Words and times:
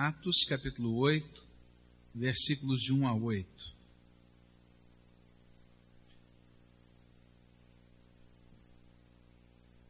Atos 0.00 0.44
capítulo 0.48 0.96
8, 0.98 1.44
versículos 2.14 2.82
de 2.82 2.92
1 2.92 3.08
a 3.08 3.14
8. 3.16 3.48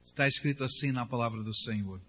Está 0.03 0.27
escrito 0.27 0.65
assim 0.65 0.93
na 0.93 1.05
palavra 1.05 1.43
do 1.43 1.55
Senhor. 1.55 2.01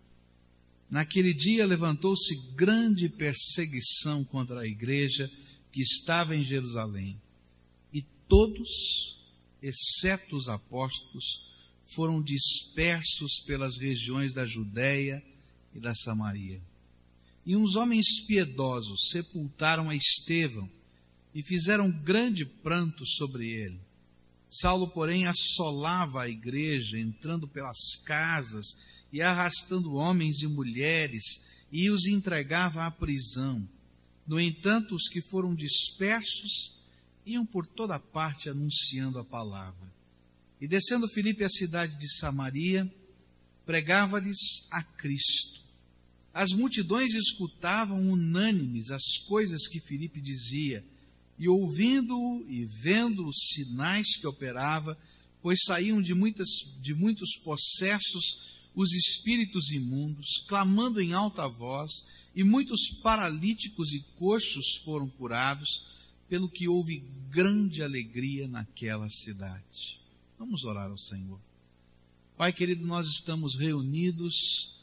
Naquele 0.89 1.33
dia 1.33 1.65
levantou-se 1.65 2.33
grande 2.55 3.09
perseguição 3.09 4.23
contra 4.23 4.61
a 4.61 4.65
igreja 4.65 5.29
que 5.69 5.81
estava 5.81 6.33
em 6.33 6.43
Jerusalém, 6.45 7.21
e 7.91 8.01
todos, 8.29 9.19
exceto 9.61 10.37
os 10.37 10.47
apóstolos, 10.47 11.25
foram 11.93 12.21
dispersos 12.21 13.41
pelas 13.45 13.77
regiões 13.77 14.33
da 14.33 14.45
Judéia 14.45 15.21
e 15.75 15.81
da 15.81 15.93
Samaria. 15.93 16.61
E 17.49 17.55
uns 17.55 17.75
homens 17.75 18.21
piedosos 18.27 19.09
sepultaram 19.09 19.89
a 19.89 19.95
Estevão 19.95 20.69
e 21.33 21.41
fizeram 21.41 21.89
grande 21.89 22.45
pranto 22.45 23.03
sobre 23.07 23.49
ele. 23.49 23.81
Saulo, 24.47 24.87
porém, 24.87 25.25
assolava 25.25 26.21
a 26.21 26.29
igreja, 26.29 26.99
entrando 26.99 27.47
pelas 27.47 27.95
casas 28.05 28.77
e 29.11 29.19
arrastando 29.19 29.95
homens 29.95 30.43
e 30.43 30.47
mulheres, 30.47 31.23
e 31.71 31.89
os 31.89 32.05
entregava 32.05 32.85
à 32.85 32.91
prisão. 32.91 33.67
No 34.27 34.39
entanto, 34.39 34.93
os 34.93 35.07
que 35.07 35.19
foram 35.19 35.55
dispersos 35.55 36.71
iam 37.25 37.43
por 37.43 37.65
toda 37.65 37.97
parte 37.97 38.47
anunciando 38.47 39.17
a 39.17 39.25
palavra. 39.25 39.91
E 40.61 40.67
descendo 40.67 41.09
Filipe 41.09 41.43
à 41.43 41.49
cidade 41.49 41.97
de 41.97 42.15
Samaria, 42.15 42.87
pregava-lhes 43.65 44.37
a 44.69 44.83
Cristo. 44.83 45.67
As 46.39 46.53
multidões 46.53 47.13
escutavam 47.15 47.99
unânimes 48.09 48.91
as 48.91 49.17
coisas 49.27 49.67
que 49.67 49.81
Filipe 49.81 50.21
dizia, 50.21 50.85
e 51.37 51.49
ouvindo-o 51.49 52.49
e 52.49 52.63
vendo 52.63 53.27
os 53.27 53.35
sinais 53.49 54.15
que 54.15 54.25
operava, 54.25 54.97
pois 55.41 55.59
saíam 55.65 56.01
de, 56.01 56.13
muitas, 56.13 56.47
de 56.81 56.93
muitos 56.93 57.35
possessos 57.43 58.39
os 58.73 58.93
espíritos 58.93 59.69
imundos, 59.69 60.41
clamando 60.47 61.01
em 61.01 61.11
alta 61.11 61.45
voz, 61.45 62.05
e 62.33 62.41
muitos 62.41 62.87
paralíticos 63.03 63.93
e 63.93 63.99
coxos 64.17 64.77
foram 64.85 65.09
curados, 65.09 65.83
pelo 66.29 66.47
que 66.47 66.69
houve 66.69 67.03
grande 67.29 67.83
alegria 67.83 68.47
naquela 68.47 69.09
cidade. 69.09 69.99
Vamos 70.37 70.63
orar 70.63 70.89
ao 70.89 70.97
Senhor. 70.97 71.41
Pai 72.37 72.53
querido, 72.53 72.87
nós 72.87 73.09
estamos 73.09 73.57
reunidos 73.57 74.78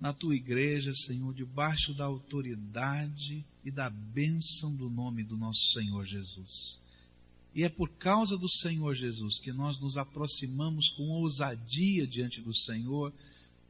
na 0.00 0.12
tua 0.14 0.34
igreja, 0.34 0.94
Senhor, 0.94 1.34
debaixo 1.34 1.92
da 1.92 2.06
autoridade 2.06 3.44
e 3.62 3.70
da 3.70 3.90
bênção 3.90 4.74
do 4.74 4.88
nome 4.88 5.22
do 5.22 5.36
nosso 5.36 5.72
Senhor 5.72 6.06
Jesus. 6.06 6.80
E 7.54 7.64
é 7.64 7.68
por 7.68 7.90
causa 7.90 8.38
do 8.38 8.48
Senhor 8.48 8.94
Jesus 8.94 9.38
que 9.38 9.52
nós 9.52 9.78
nos 9.78 9.96
aproximamos 9.96 10.88
com 10.90 11.02
ousadia 11.08 12.06
diante 12.06 12.40
do 12.40 12.54
Senhor 12.54 13.12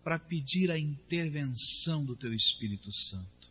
para 0.05 0.19
pedir 0.19 0.71
a 0.71 0.79
intervenção 0.79 2.05
do 2.05 2.15
teu 2.15 2.33
Espírito 2.33 2.93
Santo. 2.93 3.51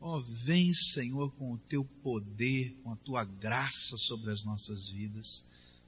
Ó, 0.00 0.18
oh, 0.18 0.20
vem, 0.20 0.72
Senhor, 0.74 1.30
com 1.32 1.52
o 1.52 1.58
teu 1.58 1.84
poder, 2.02 2.76
com 2.82 2.92
a 2.92 2.96
tua 2.96 3.24
graça 3.24 3.96
sobre 3.96 4.32
as 4.32 4.44
nossas 4.44 4.90
vidas. 4.90 5.44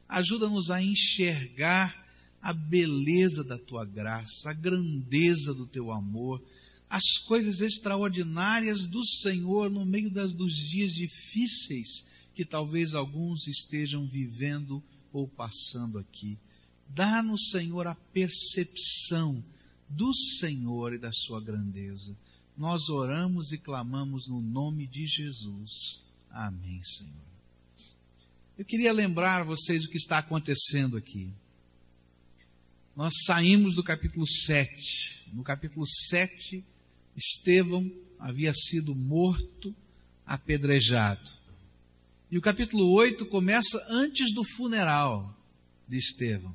Ajuda-nos 0.09 0.71
a 0.71 0.83
enxergar 0.83 2.04
a 2.45 2.53
beleza 2.53 3.43
da 3.43 3.57
tua 3.57 3.87
graça, 3.87 4.51
a 4.51 4.53
grandeza 4.53 5.55
do 5.55 5.67
teu 5.67 5.91
amor, 5.91 6.43
as 6.91 7.17
coisas 7.27 7.63
extraordinárias 7.63 8.85
do 8.85 9.03
Senhor 9.03 9.71
no 9.71 9.83
meio 9.87 10.11
das, 10.11 10.35
dos 10.35 10.55
dias 10.55 10.93
difíceis 10.93 12.07
que 12.35 12.45
talvez 12.45 12.95
alguns 12.95 13.47
estejam 13.47 14.07
vivendo 14.07 14.83
ou 15.11 15.27
passando 15.27 15.99
aqui. 15.99 16.39
Dá-nos, 16.87 17.49
Senhor, 17.49 17.87
a 17.87 17.95
percepção 17.95 19.43
do 19.89 20.13
Senhor 20.13 20.93
e 20.93 20.99
da 20.99 21.13
sua 21.13 21.41
grandeza. 21.41 22.15
Nós 22.59 22.91
oramos 22.91 23.53
e 23.53 23.59
clamamos 23.59 24.29
no 24.29 24.43
nome 24.43 24.87
de 24.87 25.07
Jesus. 25.07 26.03
Amém, 26.31 26.85
Senhor. 26.85 27.25
Eu 28.59 28.67
queria 28.67 28.93
lembrar 28.93 29.47
vocês 29.47 29.87
o 29.87 29.89
que 29.89 29.97
está 29.97 30.19
acontecendo 30.19 30.99
aqui. 30.99 31.33
Nós 32.97 33.13
saímos 33.27 33.75
do 33.75 33.83
capítulo 33.83 34.25
7. 34.25 35.31
No 35.33 35.43
capítulo 35.43 35.85
7, 35.85 36.65
Estevão 37.17 37.91
havia 38.21 38.55
sido 38.55 38.95
morto, 38.95 39.75
apedrejado. 40.25 41.29
E 42.31 42.39
o 42.39 42.41
capítulo 42.41 42.93
8 42.93 43.27
começa 43.27 43.85
antes 43.89 44.33
do 44.33 44.45
funeral 44.45 45.37
de 45.89 45.99
Estevão. 45.99 46.55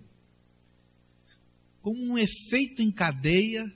Como 1.82 2.02
um 2.02 2.18
efeito 2.18 2.82
em 2.82 2.90
cadeia, 2.90 3.70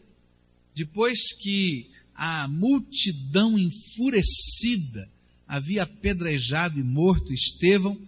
depois 0.73 1.19
que 1.41 1.91
a 2.15 2.47
multidão 2.47 3.59
enfurecida 3.59 5.11
havia 5.45 5.83
apedrejado 5.83 6.79
e 6.79 6.83
morto 6.83 7.33
Estevão, 7.33 7.99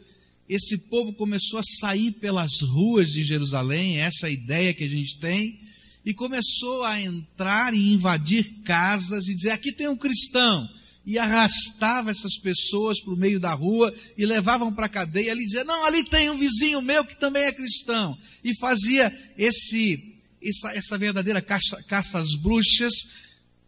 esse 0.47 0.77
povo 0.89 1.13
começou 1.13 1.59
a 1.59 1.63
sair 1.63 2.11
pelas 2.11 2.61
ruas 2.61 3.11
de 3.11 3.23
Jerusalém, 3.23 3.99
essa 3.99 4.27
é 4.27 4.33
ideia 4.33 4.73
que 4.73 4.83
a 4.83 4.89
gente 4.89 5.19
tem, 5.19 5.59
e 6.05 6.13
começou 6.13 6.83
a 6.83 7.01
entrar 7.01 7.73
e 7.73 7.93
invadir 7.93 8.61
casas 8.63 9.27
e 9.27 9.33
dizer: 9.33 9.51
aqui 9.51 9.71
tem 9.71 9.87
um 9.87 9.97
cristão. 9.97 10.67
E 11.07 11.19
arrastava 11.19 12.09
essas 12.09 12.35
pessoas 12.39 12.99
para 12.99 13.13
o 13.13 13.17
meio 13.17 13.39
da 13.39 13.53
rua 13.53 13.93
e 14.17 14.25
levavam 14.25 14.73
para 14.73 14.87
a 14.87 14.89
cadeia. 14.89 15.31
Ele 15.31 15.45
dizia: 15.45 15.63
Não, 15.63 15.85
ali 15.85 16.03
tem 16.03 16.29
um 16.29 16.37
vizinho 16.37 16.81
meu 16.81 17.05
que 17.05 17.19
também 17.19 17.43
é 17.43 17.51
cristão. 17.51 18.17
E 18.43 18.57
fazia 18.57 19.15
esse, 19.37 20.15
essa, 20.41 20.75
essa 20.75 20.97
verdadeira 20.97 21.43
caça, 21.43 21.81
caça 21.83 22.17
às 22.17 22.33
bruxas 22.33 22.93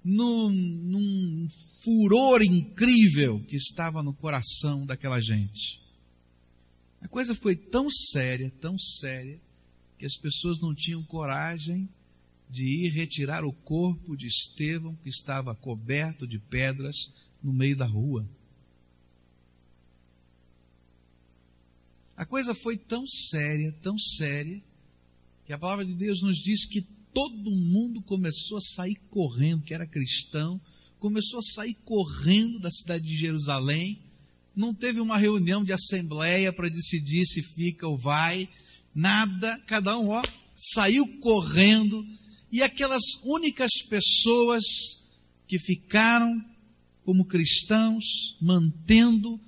num, 0.04 0.50
num 0.50 1.48
furor 1.84 2.42
incrível 2.42 3.40
que 3.48 3.56
estava 3.56 4.02
no 4.02 4.14
coração 4.14 4.84
daquela 4.86 5.20
gente. 5.22 5.87
A 7.08 7.10
coisa 7.10 7.34
foi 7.34 7.56
tão 7.56 7.90
séria, 7.90 8.52
tão 8.60 8.78
séria, 8.78 9.40
que 9.98 10.06
as 10.06 10.18
pessoas 10.18 10.60
não 10.60 10.76
tinham 10.76 11.02
coragem 11.06 11.88
de 12.50 12.66
ir 12.66 12.90
retirar 12.90 13.46
o 13.46 13.54
corpo 13.54 14.18
de 14.18 14.28
Estevão, 14.28 14.94
que 15.02 15.08
estava 15.08 15.56
coberto 15.56 16.28
de 16.28 16.38
pedras 16.38 16.98
no 17.42 17.54
meio 17.54 17.78
da 17.78 17.86
rua. 17.86 18.28
A 22.18 22.26
coisa 22.26 22.54
foi 22.54 22.76
tão 22.76 23.08
séria, 23.08 23.74
tão 23.82 23.98
séria, 23.98 24.62
que 25.46 25.54
a 25.54 25.58
palavra 25.58 25.86
de 25.86 25.94
Deus 25.94 26.22
nos 26.22 26.36
diz 26.36 26.66
que 26.66 26.82
todo 27.14 27.50
mundo 27.50 28.02
começou 28.02 28.58
a 28.58 28.62
sair 28.62 28.98
correndo, 29.10 29.64
que 29.64 29.74
era 29.74 29.88
cristão, 29.88 30.60
começou 31.00 31.40
a 31.40 31.44
sair 31.44 31.76
correndo 31.86 32.60
da 32.60 32.70
cidade 32.70 33.06
de 33.06 33.16
Jerusalém 33.16 34.07
não 34.58 34.74
teve 34.74 35.00
uma 35.00 35.18
reunião 35.18 35.64
de 35.64 35.72
assembleia 35.72 36.52
para 36.52 36.68
decidir 36.68 37.26
se 37.26 37.44
fica 37.44 37.88
ou 37.88 37.96
vai, 37.96 38.50
nada, 38.94 39.60
cada 39.68 39.98
um 39.98 40.10
ó, 40.10 40.24
saiu 40.56 41.08
correndo, 41.20 42.04
e 42.52 42.64
aquelas 42.64 43.04
únicas 43.24 43.72
pessoas 43.88 44.64
que 45.48 45.60
ficaram 45.60 46.44
como 47.04 47.24
cristãos, 47.24 48.36
mantendo 48.42 49.40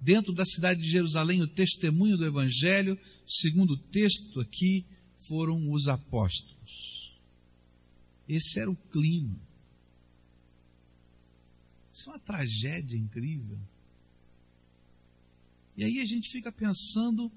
dentro 0.00 0.32
da 0.32 0.44
cidade 0.44 0.82
de 0.82 0.90
Jerusalém 0.90 1.42
o 1.42 1.48
testemunho 1.48 2.18
do 2.18 2.26
Evangelho, 2.26 2.98
segundo 3.26 3.72
o 3.72 3.78
texto 3.78 4.38
aqui, 4.40 4.84
foram 5.26 5.72
os 5.72 5.88
apóstolos. 5.88 7.18
Esse 8.28 8.60
era 8.60 8.70
o 8.70 8.76
clima. 8.76 9.40
Isso 11.92 12.10
é 12.10 12.12
uma 12.12 12.18
tragédia 12.18 12.96
incrível. 12.96 13.58
E 15.78 15.84
aí 15.84 16.00
a 16.00 16.04
gente 16.04 16.28
fica 16.28 16.50
pensando 16.50 17.30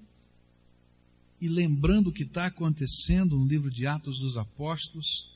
e 1.40 1.48
lembrando 1.48 2.08
o 2.08 2.12
que 2.12 2.24
está 2.24 2.48
acontecendo 2.48 3.38
no 3.38 3.46
livro 3.46 3.70
de 3.70 3.86
Atos 3.86 4.18
dos 4.18 4.36
Apóstolos, 4.36 5.30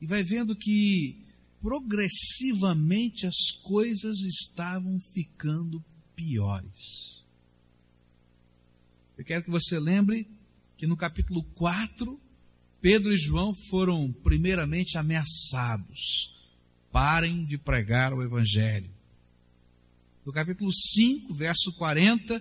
e 0.00 0.06
vai 0.06 0.22
vendo 0.22 0.54
que 0.54 1.26
progressivamente 1.60 3.26
as 3.26 3.50
coisas 3.64 4.16
estavam 4.20 4.96
ficando 5.12 5.84
piores. 6.14 7.24
Eu 9.18 9.24
quero 9.24 9.42
que 9.42 9.50
você 9.50 9.80
lembre 9.80 10.28
que 10.76 10.86
no 10.86 10.96
capítulo 10.96 11.42
4, 11.56 12.20
Pedro 12.80 13.12
e 13.12 13.16
João 13.16 13.52
foram 13.70 14.12
primeiramente 14.12 14.96
ameaçados. 14.96 16.32
Parem 16.92 17.44
de 17.44 17.58
pregar 17.58 18.14
o 18.14 18.22
Evangelho. 18.22 19.01
No 20.24 20.32
capítulo 20.32 20.70
5, 20.72 21.34
verso 21.34 21.72
40, 21.72 22.40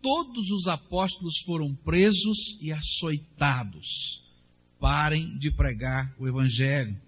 todos 0.00 0.50
os 0.50 0.66
apóstolos 0.66 1.40
foram 1.44 1.74
presos 1.74 2.56
e 2.58 2.72
açoitados. 2.72 4.22
Parem 4.80 5.36
de 5.36 5.50
pregar 5.50 6.14
o 6.18 6.26
Evangelho. 6.26 6.98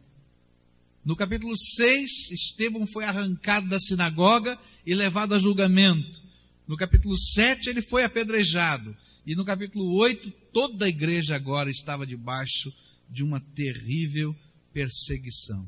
No 1.03 1.17
capítulo 1.17 1.56
6, 1.56 2.31
Estevão 2.33 2.87
foi 2.87 3.05
arrancado 3.05 3.67
da 3.69 3.81
sinagoga 3.81 4.59
e 4.85 4.95
levado 4.95 5.35
a 5.35 5.39
julgamento. 5.39 6.23
No 6.69 6.77
capítulo 6.77 7.17
7, 7.19 7.71
ele 7.71 7.81
foi 7.81 8.05
apedrejado. 8.05 8.95
E 9.27 9.35
no 9.35 9.45
capítulo 9.45 9.97
8, 9.97 10.31
toda 10.53 10.85
a 10.85 10.89
igreja 10.89 11.35
agora 11.35 11.71
estava 11.71 12.06
debaixo 12.06 12.71
de 13.09 13.23
uma 13.23 13.41
terrível 13.41 14.37
perseguição. 14.71 15.67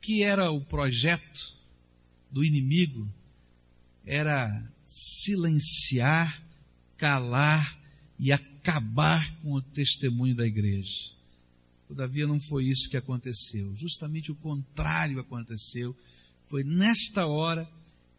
Que 0.00 0.24
era 0.24 0.50
o 0.50 0.60
projeto 0.60 1.57
do 2.30 2.44
inimigo? 2.44 3.08
Era 4.04 4.62
silenciar, 4.84 6.42
calar 6.96 7.78
e 8.18 8.32
acabar 8.32 9.34
com 9.40 9.52
o 9.52 9.62
testemunho 9.62 10.34
da 10.34 10.46
igreja. 10.46 11.10
Todavia 11.86 12.26
não 12.26 12.38
foi 12.38 12.64
isso 12.66 12.88
que 12.88 12.96
aconteceu. 12.96 13.74
Justamente 13.74 14.30
o 14.30 14.34
contrário 14.34 15.20
aconteceu. 15.20 15.96
Foi 16.46 16.62
nesta 16.62 17.26
hora 17.26 17.68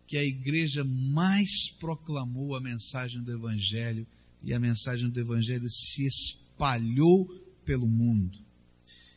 que 0.08 0.18
a 0.18 0.24
igreja 0.24 0.84
mais 0.84 1.70
proclamou 1.80 2.56
a 2.56 2.62
mensagem 2.62 3.22
do 3.22 3.32
Evangelho 3.32 4.08
e 4.44 4.54
a 4.54 4.60
mensagem 4.60 5.08
do 5.10 5.20
Evangelho 5.20 5.70
se 5.70 6.08
espalhou 6.08 7.28
pelo 7.64 7.88
mundo. 7.88 8.40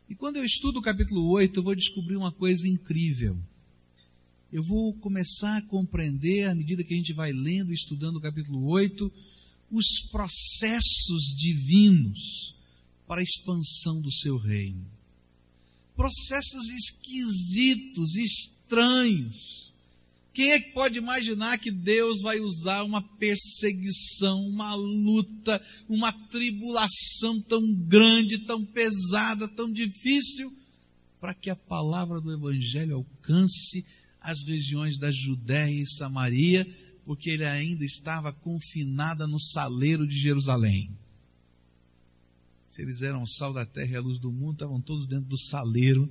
E 0.06 0.14
quando 0.14 0.36
eu 0.36 0.44
estudo 0.44 0.80
o 0.80 0.82
capítulo 0.82 1.26
8, 1.30 1.58
eu 1.58 1.62
vou 1.62 1.74
descobrir 1.74 2.16
uma 2.16 2.30
coisa 2.30 2.68
incrível. 2.68 3.38
Eu 4.52 4.62
vou 4.62 4.92
começar 4.92 5.56
a 5.56 5.62
compreender, 5.62 6.44
à 6.44 6.54
medida 6.54 6.84
que 6.84 6.92
a 6.92 6.96
gente 6.96 7.14
vai 7.14 7.32
lendo 7.32 7.70
e 7.70 7.74
estudando 7.74 8.16
o 8.16 8.20
capítulo 8.20 8.68
8, 8.68 9.10
os 9.70 9.86
processos 10.10 11.34
divinos 11.34 12.54
para 13.06 13.20
a 13.20 13.24
expansão 13.24 13.98
do 13.98 14.12
seu 14.12 14.36
reino. 14.36 14.86
Processos 15.96 16.68
esquisitos, 16.68 18.14
estranhos, 18.14 19.72
quem 20.34 20.52
é 20.52 20.60
que 20.60 20.72
pode 20.72 20.98
imaginar 20.98 21.58
que 21.58 21.70
Deus 21.70 22.22
vai 22.22 22.40
usar 22.40 22.82
uma 22.84 23.02
perseguição, 23.02 24.40
uma 24.46 24.74
luta, 24.74 25.62
uma 25.88 26.10
tribulação 26.12 27.40
tão 27.40 27.72
grande, 27.74 28.38
tão 28.38 28.64
pesada, 28.64 29.46
tão 29.48 29.70
difícil, 29.70 30.50
para 31.20 31.34
que 31.34 31.50
a 31.50 31.56
palavra 31.56 32.20
do 32.20 32.32
Evangelho 32.32 32.96
alcance 32.96 33.84
as 34.22 34.42
regiões 34.42 34.98
da 34.98 35.10
Judéia 35.10 35.82
e 35.82 35.86
Samaria, 35.86 36.66
porque 37.04 37.30
ele 37.30 37.44
ainda 37.44 37.84
estava 37.84 38.32
confinada 38.32 39.26
no 39.26 39.38
saleiro 39.38 40.06
de 40.06 40.16
Jerusalém. 40.16 40.96
Se 42.68 42.82
eles 42.82 43.02
eram 43.02 43.22
o 43.22 43.26
sal 43.26 43.52
da 43.52 43.66
terra 43.66 43.92
e 43.92 43.96
a 43.96 44.00
luz 44.00 44.18
do 44.18 44.32
mundo, 44.32 44.54
estavam 44.54 44.80
todos 44.80 45.06
dentro 45.06 45.28
do 45.28 45.38
saleiro 45.38 46.08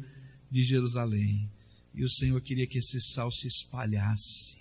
de 0.50 0.64
Jerusalém. 0.64 1.50
E 1.94 2.04
o 2.04 2.10
Senhor 2.10 2.40
queria 2.42 2.68
que 2.68 2.78
esse 2.78 3.02
sal 3.02 3.32
se 3.32 3.48
espalhasse. 3.48 4.60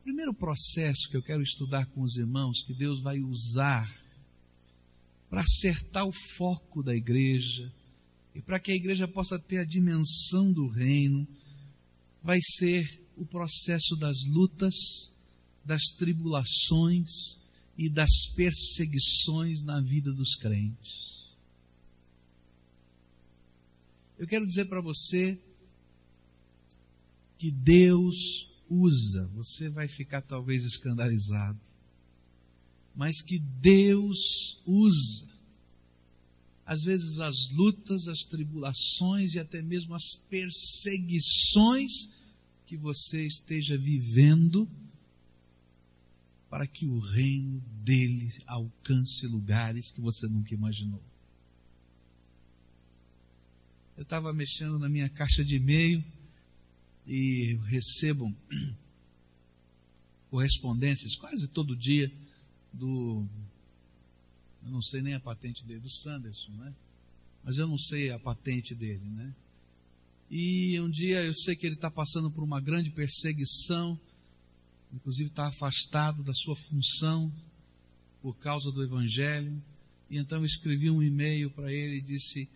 O 0.00 0.02
primeiro 0.04 0.34
processo 0.34 1.08
que 1.08 1.16
eu 1.16 1.22
quero 1.22 1.42
estudar 1.42 1.86
com 1.86 2.02
os 2.02 2.16
irmãos, 2.16 2.62
que 2.62 2.74
Deus 2.74 3.00
vai 3.00 3.20
usar 3.20 3.90
para 5.30 5.40
acertar 5.40 6.06
o 6.06 6.12
foco 6.12 6.82
da 6.82 6.94
igreja 6.94 7.72
e 8.34 8.42
para 8.42 8.58
que 8.58 8.72
a 8.72 8.74
igreja 8.74 9.06
possa 9.06 9.38
ter 9.38 9.58
a 9.58 9.64
dimensão 9.64 10.52
do 10.52 10.66
reino, 10.66 11.26
vai 12.22 12.38
ser 12.42 13.00
o 13.16 13.24
processo 13.24 13.94
das 13.96 14.16
lutas, 14.26 14.74
das 15.64 15.82
tribulações 15.96 17.38
e 17.78 17.88
das 17.88 18.10
perseguições 18.34 19.62
na 19.62 19.80
vida 19.80 20.12
dos 20.12 20.34
crentes. 20.34 21.32
Eu 24.18 24.26
quero 24.26 24.46
dizer 24.46 24.64
para 24.66 24.80
você 24.80 25.38
que 27.38 27.50
Deus 27.50 28.48
usa, 28.68 29.26
você 29.34 29.68
vai 29.68 29.88
ficar 29.88 30.22
talvez 30.22 30.64
escandalizado, 30.64 31.60
mas 32.94 33.20
que 33.20 33.38
Deus 33.38 34.60
usa, 34.64 35.28
às 36.66 36.82
vezes 36.82 37.18
as 37.20 37.50
lutas, 37.50 38.08
as 38.08 38.20
tribulações 38.20 39.34
e 39.34 39.38
até 39.38 39.60
mesmo 39.60 39.94
as 39.94 40.14
perseguições 40.28 41.92
que 42.66 42.76
você 42.76 43.26
esteja 43.26 43.76
vivendo, 43.76 44.68
para 46.48 46.66
que 46.66 46.86
o 46.86 46.98
reino 46.98 47.60
dele 47.82 48.28
alcance 48.46 49.26
lugares 49.26 49.90
que 49.90 50.00
você 50.00 50.26
nunca 50.26 50.54
imaginou 50.54 51.02
eu 53.96 54.02
estava 54.02 54.32
mexendo 54.32 54.78
na 54.78 54.88
minha 54.88 55.08
caixa 55.08 55.44
de 55.44 55.56
e-mail 55.56 56.04
e 57.06 57.56
recebo 57.66 58.34
correspondências 60.30 61.14
quase 61.14 61.46
todo 61.48 61.76
dia 61.76 62.10
do. 62.72 63.24
Eu 64.64 64.70
não 64.70 64.82
sei 64.82 65.02
nem 65.02 65.14
a 65.14 65.20
patente 65.20 65.64
dele, 65.64 65.80
do 65.80 65.90
Sanderson, 65.90 66.52
né? 66.52 66.74
Mas 67.42 67.58
eu 67.58 67.68
não 67.68 67.78
sei 67.78 68.10
a 68.10 68.18
patente 68.18 68.74
dele, 68.74 69.04
né? 69.04 69.34
E 70.30 70.80
um 70.80 70.90
dia 70.90 71.22
eu 71.22 71.34
sei 71.34 71.54
que 71.54 71.66
ele 71.66 71.74
está 71.74 71.90
passando 71.90 72.30
por 72.30 72.42
uma 72.42 72.60
grande 72.60 72.90
perseguição, 72.90 73.98
inclusive 74.92 75.28
está 75.28 75.48
afastado 75.48 76.22
da 76.22 76.32
sua 76.32 76.56
função 76.56 77.32
por 78.22 78.34
causa 78.38 78.72
do 78.72 78.82
Evangelho. 78.82 79.62
E 80.08 80.16
então 80.16 80.38
eu 80.38 80.44
escrevi 80.44 80.90
um 80.90 81.02
e-mail 81.02 81.50
para 81.50 81.70
ele 81.70 81.98
e 81.98 82.00
disse: 82.00 82.48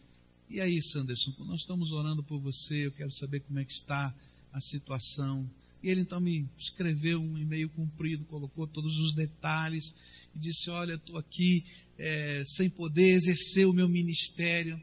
e 0.51 0.63
aí, 0.63 0.83
Sanderson, 0.83 1.35
nós 1.41 1.61
estamos 1.61 1.93
orando 1.93 2.23
por 2.23 2.41
você, 2.41 2.87
eu 2.87 2.93
quero 2.93 3.13
saber 3.13 3.41
como 3.41 3.59
é 3.59 3.65
que 3.67 3.73
está 3.73 4.15
a 4.51 4.61
situação. 4.61 5.49
E 5.83 5.91
ele 5.91 6.01
então 6.01 6.19
me 6.19 6.49
escreveu 6.57 7.21
um 7.21 7.37
e-mail 7.37 7.69
comprido, 7.69 8.25
colocou 8.25 8.67
todos 8.67 8.99
os 8.99 9.13
detalhes 9.15 9.95
e 10.35 10.39
disse: 10.39 10.71
Olha, 10.71 10.95
estou 10.95 11.19
aqui 11.19 11.67
é, 11.99 12.43
sem 12.47 12.71
poder 12.71 13.11
exercer 13.11 13.67
o 13.67 13.73
meu 13.73 13.89
ministério. 13.89 14.81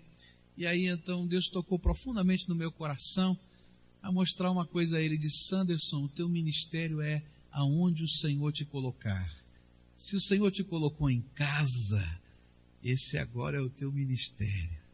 E 0.57 0.67
aí 0.67 0.87
então 0.87 1.25
Deus 1.25 1.47
tocou 1.47 1.79
profundamente 1.79 2.47
no 2.47 2.55
meu 2.55 2.71
coração 2.71 3.37
a 4.01 4.11
mostrar 4.11 4.51
uma 4.51 4.65
coisa 4.65 4.97
a 4.97 5.01
ele: 5.01 5.17
disse, 5.17 5.47
Sanderson, 5.47 6.03
o 6.03 6.09
teu 6.09 6.29
ministério 6.29 7.01
é 7.01 7.23
aonde 7.51 8.03
o 8.03 8.09
Senhor 8.09 8.51
te 8.51 8.65
colocar. 8.65 9.33
Se 9.95 10.15
o 10.15 10.21
Senhor 10.21 10.51
te 10.51 10.63
colocou 10.63 11.09
em 11.09 11.21
casa, 11.33 12.05
esse 12.83 13.17
agora 13.17 13.57
é 13.57 13.61
o 13.61 13.69
teu 13.69 13.91
ministério 13.91 14.85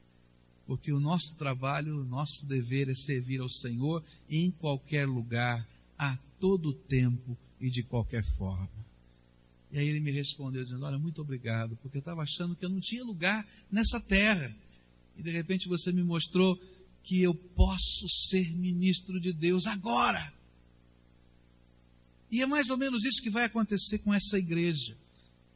porque 0.72 0.94
o 0.94 1.02
nosso 1.02 1.36
trabalho, 1.36 2.00
o 2.00 2.06
nosso 2.06 2.46
dever 2.46 2.88
é 2.88 2.96
servir 2.96 3.42
ao 3.42 3.50
Senhor 3.50 4.02
em 4.30 4.50
qualquer 4.52 5.06
lugar, 5.06 5.68
a 5.98 6.18
todo 6.40 6.74
tempo 6.74 7.38
e 7.60 7.70
de 7.70 7.84
qualquer 7.84 8.24
forma. 8.24 8.70
E 9.72 9.80
aí 9.80 9.88
ele 9.88 10.00
me 10.00 10.12
respondeu 10.12 10.64
dizendo: 10.64 10.86
Olha, 10.86 10.98
muito 10.98 11.22
obrigado, 11.22 11.78
porque 11.78 11.98
eu 11.98 12.02
estava 12.02 12.22
achando 12.22 12.56
que 12.56 12.66
eu 12.66 12.70
não 12.70 12.80
tinha 12.80 13.04
lugar 13.04 13.48
nessa 13.72 14.00
terra. 14.00 14.54
E 15.18 15.24
de 15.24 15.32
repente 15.32 15.68
você 15.68 15.92
me 15.92 16.04
mostrou 16.04 16.60
que 17.04 17.22
eu 17.22 17.34
posso 17.34 18.08
ser 18.10 18.52
ministro 18.56 19.20
de 19.20 19.34
Deus 19.34 19.68
agora. 19.68 20.34
E 22.30 22.42
é 22.42 22.46
mais 22.46 22.70
ou 22.70 22.78
menos 22.78 23.04
isso 23.04 23.22
que 23.22 23.30
vai 23.30 23.46
acontecer 23.46 24.00
com 24.00 24.14
essa 24.14 24.38
igreja. 24.38 24.96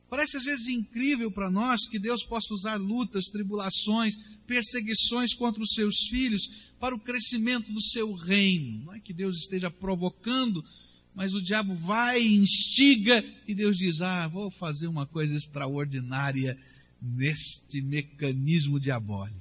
Parece 0.09 0.37
às 0.37 0.43
vezes 0.43 0.67
incrível 0.67 1.31
para 1.31 1.49
nós 1.49 1.87
que 1.87 1.97
Deus 1.97 2.23
possa 2.23 2.53
usar 2.53 2.75
lutas, 2.75 3.25
tribulações, 3.25 4.15
perseguições 4.45 5.33
contra 5.33 5.61
os 5.61 5.73
seus 5.73 6.07
filhos 6.09 6.47
para 6.79 6.95
o 6.95 6.99
crescimento 6.99 7.71
do 7.71 7.81
seu 7.81 8.13
reino. 8.13 8.85
Não 8.85 8.93
é 8.93 8.99
que 8.99 9.13
Deus 9.13 9.37
esteja 9.37 9.71
provocando, 9.71 10.63
mas 11.15 11.33
o 11.33 11.41
diabo 11.41 11.73
vai, 11.75 12.21
instiga 12.21 13.23
e 13.47 13.55
Deus 13.55 13.77
diz: 13.77 14.01
Ah, 14.01 14.27
vou 14.27 14.51
fazer 14.51 14.87
uma 14.87 15.07
coisa 15.07 15.33
extraordinária 15.33 16.59
neste 17.01 17.81
mecanismo 17.81 18.79
diabólico. 18.79 19.39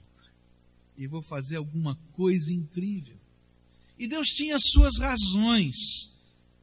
E 0.96 1.08
vou 1.08 1.20
fazer 1.20 1.56
alguma 1.56 1.96
coisa 2.12 2.52
incrível. 2.52 3.16
E 3.98 4.06
Deus 4.06 4.28
tinha 4.28 4.56
suas 4.60 4.96
razões 4.98 5.76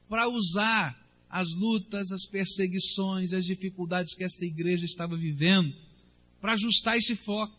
para 0.08 0.28
usar 0.28 0.98
as 1.28 1.54
lutas, 1.54 2.10
as 2.10 2.26
perseguições, 2.26 3.34
as 3.34 3.44
dificuldades 3.44 4.14
que 4.14 4.24
esta 4.24 4.44
igreja 4.44 4.86
estava 4.86 5.16
vivendo, 5.16 5.74
para 6.40 6.52
ajustar 6.52 6.96
esse 6.96 7.14
foco. 7.14 7.58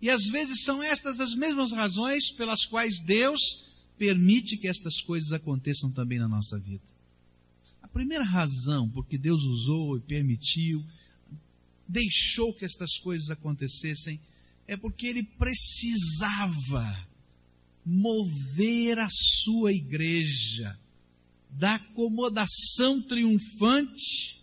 E 0.00 0.10
às 0.10 0.26
vezes 0.26 0.62
são 0.62 0.82
estas 0.82 1.18
as 1.18 1.34
mesmas 1.34 1.72
razões 1.72 2.30
pelas 2.30 2.64
quais 2.66 3.00
Deus 3.00 3.40
permite 3.98 4.56
que 4.56 4.68
estas 4.68 5.00
coisas 5.00 5.32
aconteçam 5.32 5.90
também 5.90 6.18
na 6.18 6.28
nossa 6.28 6.58
vida. 6.58 6.84
A 7.82 7.88
primeira 7.88 8.24
razão 8.24 8.88
por 8.88 9.06
que 9.06 9.16
Deus 9.16 9.42
usou 9.44 9.96
e 9.96 10.00
permitiu, 10.00 10.84
deixou 11.88 12.52
que 12.54 12.64
estas 12.64 12.98
coisas 12.98 13.30
acontecessem, 13.30 14.20
é 14.66 14.76
porque 14.76 15.06
Ele 15.06 15.22
precisava 15.22 17.06
mover 17.84 18.98
a 18.98 19.08
sua 19.10 19.72
igreja 19.72 20.78
da 21.50 21.74
acomodação 21.74 23.00
triunfante 23.02 24.42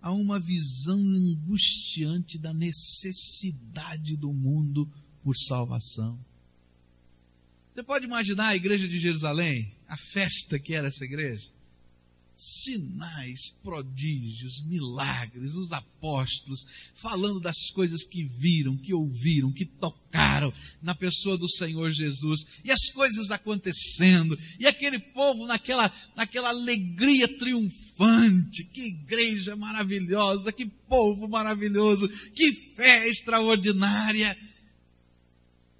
a 0.00 0.12
uma 0.12 0.38
visão 0.38 1.00
angustiante 1.00 2.38
da 2.38 2.54
necessidade 2.54 4.16
do 4.16 4.32
mundo 4.32 4.88
por 5.22 5.36
salvação. 5.36 6.16
Você 7.76 7.82
pode 7.82 8.06
imaginar 8.06 8.48
a 8.48 8.56
igreja 8.56 8.88
de 8.88 8.98
Jerusalém, 8.98 9.70
a 9.86 9.98
festa 9.98 10.58
que 10.58 10.72
era 10.72 10.88
essa 10.88 11.04
igreja? 11.04 11.50
sinais, 12.38 13.54
prodígios, 13.62 14.62
milagres, 14.66 15.54
os 15.54 15.72
apóstolos 15.72 16.66
falando 16.94 17.40
das 17.40 17.70
coisas 17.70 18.04
que 18.04 18.24
viram, 18.24 18.76
que 18.76 18.92
ouviram, 18.92 19.50
que 19.50 19.64
tocaram 19.64 20.52
na 20.82 20.94
pessoa 20.94 21.38
do 21.38 21.48
Senhor 21.48 21.90
Jesus, 21.92 22.44
e 22.62 22.70
as 22.70 22.90
coisas 22.92 23.30
acontecendo, 23.30 24.38
e 24.60 24.66
aquele 24.66 24.98
povo 24.98 25.46
naquela, 25.46 25.90
naquela 26.14 26.50
alegria 26.50 27.26
triunfante. 27.38 28.64
Que 28.64 28.88
igreja 28.88 29.56
maravilhosa, 29.56 30.52
que 30.52 30.66
povo 30.66 31.26
maravilhoso, 31.26 32.06
que 32.34 32.52
fé 32.76 33.08
extraordinária. 33.08 34.36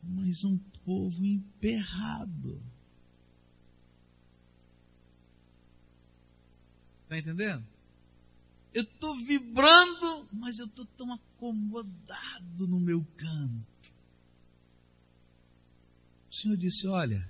Mas 0.02 0.42
um 0.42 0.58
povo 0.86 1.24
emperrado 1.24 2.62
Está 7.06 7.18
entendendo? 7.18 7.64
Eu 8.74 8.82
estou 8.82 9.14
vibrando, 9.14 10.28
mas 10.32 10.58
eu 10.58 10.66
estou 10.66 10.84
tão 10.84 11.12
acomodado 11.12 12.66
no 12.66 12.80
meu 12.80 13.06
canto. 13.16 13.94
O 16.28 16.34
Senhor 16.34 16.56
disse: 16.56 16.88
Olha, 16.88 17.26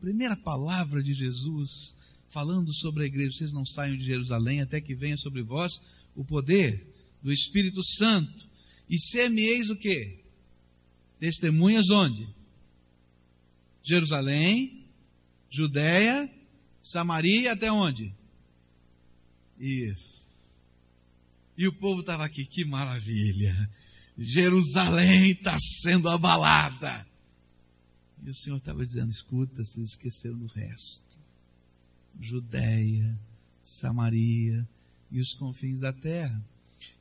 primeira 0.00 0.36
palavra 0.36 1.00
de 1.00 1.14
Jesus, 1.14 1.94
falando 2.28 2.74
sobre 2.74 3.04
a 3.04 3.06
igreja: 3.06 3.38
vocês 3.38 3.52
não 3.52 3.64
saiam 3.64 3.96
de 3.96 4.04
Jerusalém 4.04 4.60
até 4.60 4.80
que 4.80 4.96
venha 4.96 5.16
sobre 5.16 5.42
vós 5.42 5.80
o 6.16 6.24
poder 6.24 6.84
do 7.22 7.32
Espírito 7.32 7.82
Santo. 7.82 8.48
E 8.90 8.98
ser-me-eis 8.98 9.70
o 9.70 9.76
quê? 9.76 10.24
Testemunhas 11.20 11.88
onde? 11.88 12.28
Jerusalém, 13.84 14.88
Judéia, 15.50 16.28
Samaria, 16.82 17.52
até 17.52 17.70
onde? 17.70 18.14
Isso. 19.60 20.24
E 21.56 21.68
o 21.68 21.72
povo 21.72 22.00
estava 22.00 22.24
aqui, 22.24 22.44
que 22.46 22.64
maravilha. 22.64 23.70
Jerusalém 24.18 25.32
está 25.32 25.56
sendo 25.60 26.08
abalada. 26.08 27.06
E 28.24 28.30
o 28.30 28.34
Senhor 28.34 28.56
estava 28.56 28.84
dizendo: 28.84 29.10
escuta, 29.10 29.62
vocês 29.62 29.90
esqueceram 29.90 30.38
do 30.38 30.46
resto. 30.46 31.20
Judéia, 32.20 33.18
Samaria 33.64 34.66
e 35.10 35.20
os 35.20 35.34
confins 35.34 35.78
da 35.78 35.92
terra. 35.92 36.44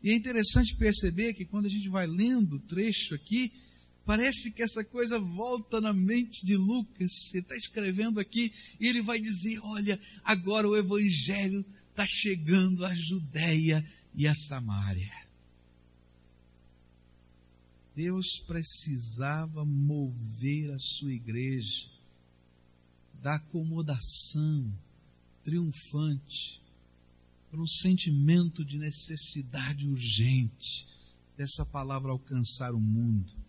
E 0.04 0.12
é 0.12 0.14
interessante 0.14 0.76
perceber 0.76 1.34
que 1.34 1.46
quando 1.46 1.66
a 1.66 1.70
gente 1.70 1.88
vai 1.90 2.06
lendo 2.06 2.58
o 2.58 2.60
trecho 2.60 3.16
aqui, 3.16 3.52
parece 4.06 4.52
que 4.52 4.62
essa 4.62 4.84
coisa 4.84 5.20
volta 5.20 5.80
na 5.80 5.94
mente 5.94 6.46
de 6.46 6.56
Lucas. 6.56 7.12
Ele 7.34 7.44
está 7.44 7.56
escrevendo 7.56 8.20
aqui 8.20 8.54
e 8.80 8.88
ele 8.88 9.02
vai 9.02 9.20
dizer: 9.20 9.60
olha, 9.62 10.00
agora 10.24 10.68
o 10.68 10.76
Evangelho 10.76 11.66
está 11.90 12.06
chegando 12.08 12.86
a 12.86 12.94
Judéia 12.94 13.86
e 14.16 14.28
a 14.28 14.36
Samária. 14.36 15.12
Deus 17.96 18.40
precisava 18.48 19.64
mover 19.64 20.72
a 20.72 20.80
sua 20.80 21.14
igreja 21.14 21.88
da 23.22 23.36
acomodação 23.36 24.74
triunfante 25.44 26.60
para 27.52 27.62
um 27.62 27.68
sentimento 27.68 28.66
de 28.66 28.80
necessidade 28.80 29.88
urgente 29.88 30.88
dessa 31.38 31.64
palavra 31.64 32.12
alcançar 32.12 32.74
o 32.74 32.80
mundo. 32.80 33.43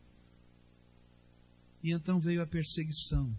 E 1.84 1.92
então 1.92 2.18
veio 2.18 2.42
a 2.42 2.46
perseguição 2.46 3.32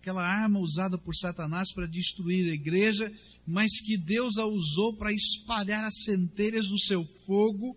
aquela 0.00 0.26
arma 0.26 0.58
usada 0.58 0.96
por 0.96 1.14
Satanás 1.14 1.72
para 1.74 1.86
destruir 1.86 2.50
a 2.50 2.54
igreja, 2.54 3.12
mas 3.46 3.80
que 3.82 3.98
Deus 3.98 4.38
a 4.38 4.46
usou 4.46 4.96
para 4.96 5.12
espalhar 5.12 5.84
as 5.84 6.04
centelhas 6.04 6.68
do 6.68 6.78
seu 6.78 7.04
fogo 7.26 7.76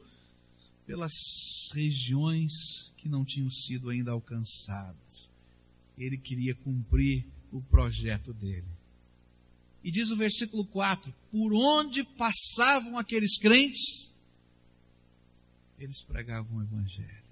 pelas 0.87 1.11
regiões 1.73 2.53
que 2.97 3.09
não 3.09 3.25
tinham 3.25 3.49
sido 3.49 3.89
ainda 3.89 4.11
alcançadas. 4.11 5.33
Ele 5.97 6.17
queria 6.17 6.55
cumprir 6.55 7.25
o 7.51 7.61
projeto 7.61 8.33
dele. 8.33 8.67
E 9.83 9.91
diz 9.91 10.09
o 10.09 10.15
versículo 10.15 10.65
4: 10.67 11.13
Por 11.29 11.53
onde 11.53 12.05
passavam 12.05 12.97
aqueles 12.97 13.37
crentes, 13.37 14.15
eles 15.77 16.01
pregavam 16.01 16.57
o 16.57 16.61
Evangelho. 16.61 17.22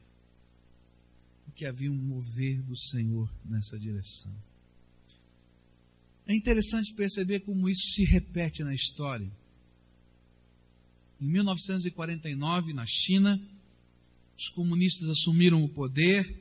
Porque 1.62 1.70
havia 1.70 1.91
um 1.91 1.96
mover 1.96 2.60
do 2.63 2.75
Senhor 2.75 3.32
nessa 3.46 3.77
direção. 3.77 4.34
É 6.25 6.34
interessante 6.34 6.91
perceber 6.91 7.41
como 7.41 7.70
isso 7.70 7.84
se 7.91 8.03
repete 8.03 8.63
na 8.63 8.74
história. 8.74 9.32
Em 11.22 11.27
1949, 11.27 12.74
na 12.74 12.88
China, 12.88 13.39
os 14.36 14.50
comunistas 14.50 15.08
assumiram 15.08 15.63
o 15.63 15.70
poder 15.70 16.36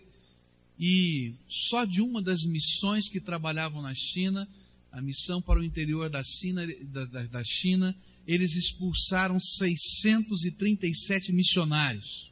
e 0.79 1.35
só 1.47 1.85
de 1.85 2.00
uma 2.00 2.23
das 2.23 2.47
missões 2.47 3.07
que 3.07 3.21
trabalhavam 3.21 3.83
na 3.83 3.95
China, 3.95 4.49
a 4.91 5.03
missão 5.03 5.43
para 5.43 5.61
o 5.61 5.65
interior 5.65 6.09
da 6.09 6.25
China, 6.25 6.67
da, 6.85 7.05
da, 7.05 7.23
da 7.25 7.45
China 7.45 7.95
eles 8.27 8.57
expulsaram 8.57 9.39
637 9.39 11.31
missionários. 11.31 12.30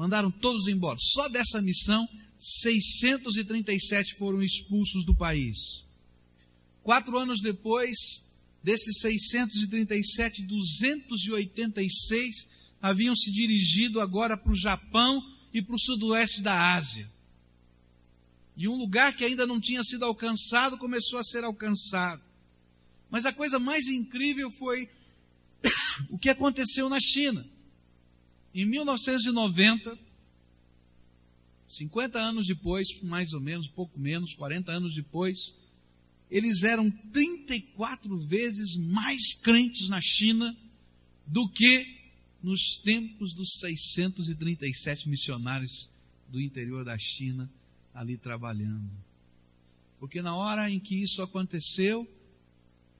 Mandaram 0.00 0.30
todos 0.30 0.66
embora. 0.66 0.96
Só 0.98 1.28
dessa 1.28 1.60
missão, 1.60 2.08
637 2.38 4.14
foram 4.14 4.42
expulsos 4.42 5.04
do 5.04 5.14
país. 5.14 5.84
Quatro 6.82 7.18
anos 7.18 7.42
depois, 7.42 8.24
desses 8.64 8.98
637, 8.98 10.42
286 10.44 12.48
haviam 12.80 13.14
se 13.14 13.30
dirigido 13.30 14.00
agora 14.00 14.38
para 14.38 14.50
o 14.50 14.56
Japão 14.56 15.22
e 15.52 15.60
para 15.60 15.74
o 15.74 15.78
sudoeste 15.78 16.40
da 16.40 16.72
Ásia. 16.72 17.06
E 18.56 18.66
um 18.66 18.76
lugar 18.76 19.14
que 19.14 19.22
ainda 19.22 19.46
não 19.46 19.60
tinha 19.60 19.84
sido 19.84 20.06
alcançado 20.06 20.78
começou 20.78 21.18
a 21.18 21.24
ser 21.24 21.44
alcançado. 21.44 22.22
Mas 23.10 23.26
a 23.26 23.34
coisa 23.34 23.58
mais 23.58 23.86
incrível 23.88 24.50
foi 24.52 24.88
o 26.08 26.16
que 26.16 26.30
aconteceu 26.30 26.88
na 26.88 26.98
China. 26.98 27.46
Em 28.54 28.64
1990, 28.66 29.98
50 31.68 32.18
anos 32.18 32.46
depois, 32.46 32.88
mais 33.02 33.32
ou 33.32 33.40
menos, 33.40 33.68
pouco 33.68 33.98
menos, 33.98 34.34
40 34.34 34.72
anos 34.72 34.94
depois, 34.94 35.54
eles 36.28 36.62
eram 36.62 36.90
34 36.90 38.18
vezes 38.18 38.76
mais 38.76 39.34
crentes 39.34 39.88
na 39.88 40.00
China 40.00 40.56
do 41.26 41.48
que 41.48 42.00
nos 42.42 42.76
tempos 42.82 43.34
dos 43.34 43.58
637 43.60 45.08
missionários 45.08 45.88
do 46.28 46.40
interior 46.40 46.84
da 46.84 46.96
China 46.98 47.50
ali 47.94 48.16
trabalhando. 48.16 48.90
Porque 49.98 50.22
na 50.22 50.34
hora 50.34 50.70
em 50.70 50.80
que 50.80 51.02
isso 51.02 51.22
aconteceu, 51.22 52.08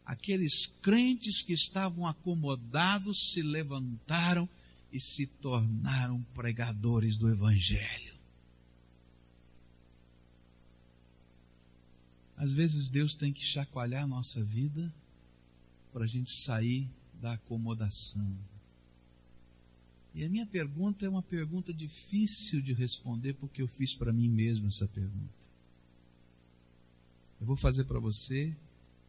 aqueles 0.05 0.67
crentes 0.83 1.43
que 1.43 1.55
estavam 1.55 2.07
acomodados 2.07 3.33
se 3.33 3.43
levantaram 3.43 4.49
e 4.93 5.01
se 5.01 5.27
tornaram 5.27 6.23
pregadores 6.35 7.17
do 7.17 7.29
Evangelho. 7.29 8.15
Às 12.37 12.53
vezes 12.53 12.89
Deus 12.89 13.15
tem 13.15 13.33
que 13.33 13.45
chacoalhar 13.45 14.05
a 14.05 14.07
nossa 14.07 14.43
vida 14.43 14.93
para 15.93 16.05
a 16.05 16.07
gente 16.07 16.33
sair 16.33 16.89
da 17.21 17.35
acomodação. 17.35 18.35
E 20.15 20.25
a 20.25 20.29
minha 20.29 20.47
pergunta 20.47 21.05
é 21.05 21.09
uma 21.09 21.23
pergunta 21.23 21.73
difícil 21.73 22.61
de 22.61 22.73
responder 22.73 23.35
porque 23.35 23.63
eu 23.63 23.69
fiz 23.69 23.95
para 23.95 24.13
mim 24.13 24.29
mesmo 24.29 24.67
essa 24.69 24.89
pergunta. 24.89 25.41
Eu 27.41 27.47
vou 27.47 27.57
fazer 27.57 27.85
para 27.85 28.01
você, 28.01 28.55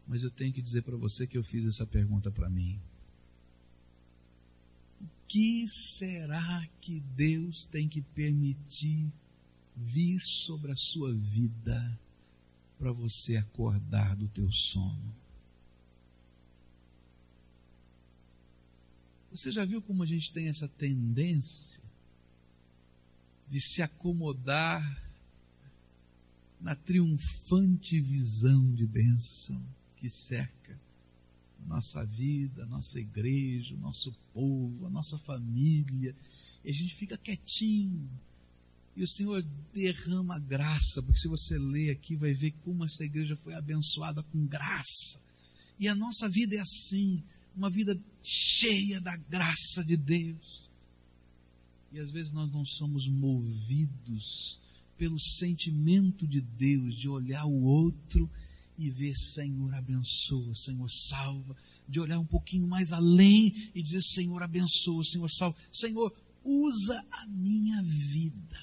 mas 0.07 0.23
eu 0.23 0.29
tenho 0.29 0.53
que 0.53 0.61
dizer 0.61 0.83
para 0.83 0.95
você 0.95 1.25
que 1.25 1.37
eu 1.37 1.43
fiz 1.43 1.65
essa 1.65 1.85
pergunta 1.85 2.29
para 2.29 2.49
mim. 2.49 2.79
Que 5.31 5.65
será 5.67 6.67
que 6.81 6.99
Deus 6.99 7.65
tem 7.65 7.87
que 7.87 8.01
permitir 8.01 9.09
vir 9.77 10.19
sobre 10.19 10.73
a 10.73 10.75
sua 10.75 11.13
vida? 11.13 11.97
para 12.81 12.91
você 12.91 13.37
acordar 13.37 14.15
do 14.15 14.27
teu 14.27 14.51
sono. 14.51 15.15
Você 19.29 19.51
já 19.51 19.63
viu 19.63 19.83
como 19.83 20.01
a 20.01 20.05
gente 20.07 20.33
tem 20.33 20.47
essa 20.47 20.67
tendência 20.67 21.79
de 23.47 23.61
se 23.61 23.83
acomodar 23.83 24.83
na 26.59 26.75
triunfante 26.75 28.01
visão 28.01 28.73
de 28.73 28.87
bênção 28.87 29.63
que 29.97 30.09
cerca 30.09 30.79
nossa 31.67 32.03
vida, 32.05 32.65
nossa 32.65 32.99
igreja, 32.99 33.75
nosso 33.77 34.11
povo, 34.33 34.85
a 34.85 34.89
nossa 34.89 35.17
família, 35.19 36.15
e 36.63 36.69
a 36.69 36.73
gente 36.73 36.95
fica 36.95 37.17
quietinho. 37.17 38.09
E 38.95 39.03
o 39.03 39.07
Senhor 39.07 39.45
derrama 39.73 40.37
graça, 40.37 41.01
porque 41.01 41.19
se 41.19 41.27
você 41.27 41.57
ler 41.57 41.91
aqui, 41.91 42.15
vai 42.15 42.33
ver 42.33 42.51
como 42.63 42.83
essa 42.83 43.03
igreja 43.03 43.37
foi 43.37 43.53
abençoada 43.53 44.21
com 44.23 44.45
graça. 44.45 45.19
E 45.79 45.87
a 45.87 45.95
nossa 45.95 46.27
vida 46.27 46.55
é 46.55 46.59
assim, 46.59 47.23
uma 47.55 47.69
vida 47.69 47.99
cheia 48.21 48.99
da 48.99 49.15
graça 49.15 49.83
de 49.85 49.95
Deus. 49.95 50.69
E 51.91 51.99
às 51.99 52.11
vezes 52.11 52.31
nós 52.31 52.51
não 52.51 52.65
somos 52.65 53.07
movidos 53.07 54.59
pelo 54.97 55.19
sentimento 55.19 56.27
de 56.27 56.41
Deus 56.41 56.95
de 56.95 57.09
olhar 57.09 57.45
o 57.45 57.63
outro 57.63 58.29
e 58.81 58.89
ver, 58.89 59.15
Senhor, 59.15 59.73
abençoa, 59.73 60.55
Senhor, 60.55 60.89
salva, 60.89 61.55
de 61.87 61.99
olhar 61.99 62.19
um 62.19 62.25
pouquinho 62.25 62.67
mais 62.67 62.91
além 62.91 63.69
e 63.75 63.81
dizer, 63.81 64.01
Senhor, 64.01 64.41
abençoa, 64.41 65.03
Senhor, 65.03 65.29
salva, 65.29 65.57
Senhor, 65.71 66.11
usa 66.43 67.05
a 67.11 67.27
minha 67.27 67.81
vida. 67.83 68.59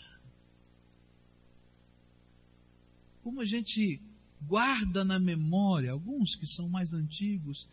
Como 3.22 3.40
a 3.40 3.46
gente 3.46 4.00
guarda 4.42 5.04
na 5.04 5.18
memória, 5.18 5.92
alguns 5.92 6.34
que 6.34 6.46
são 6.46 6.68
mais 6.68 6.92
antigos, 6.92 7.68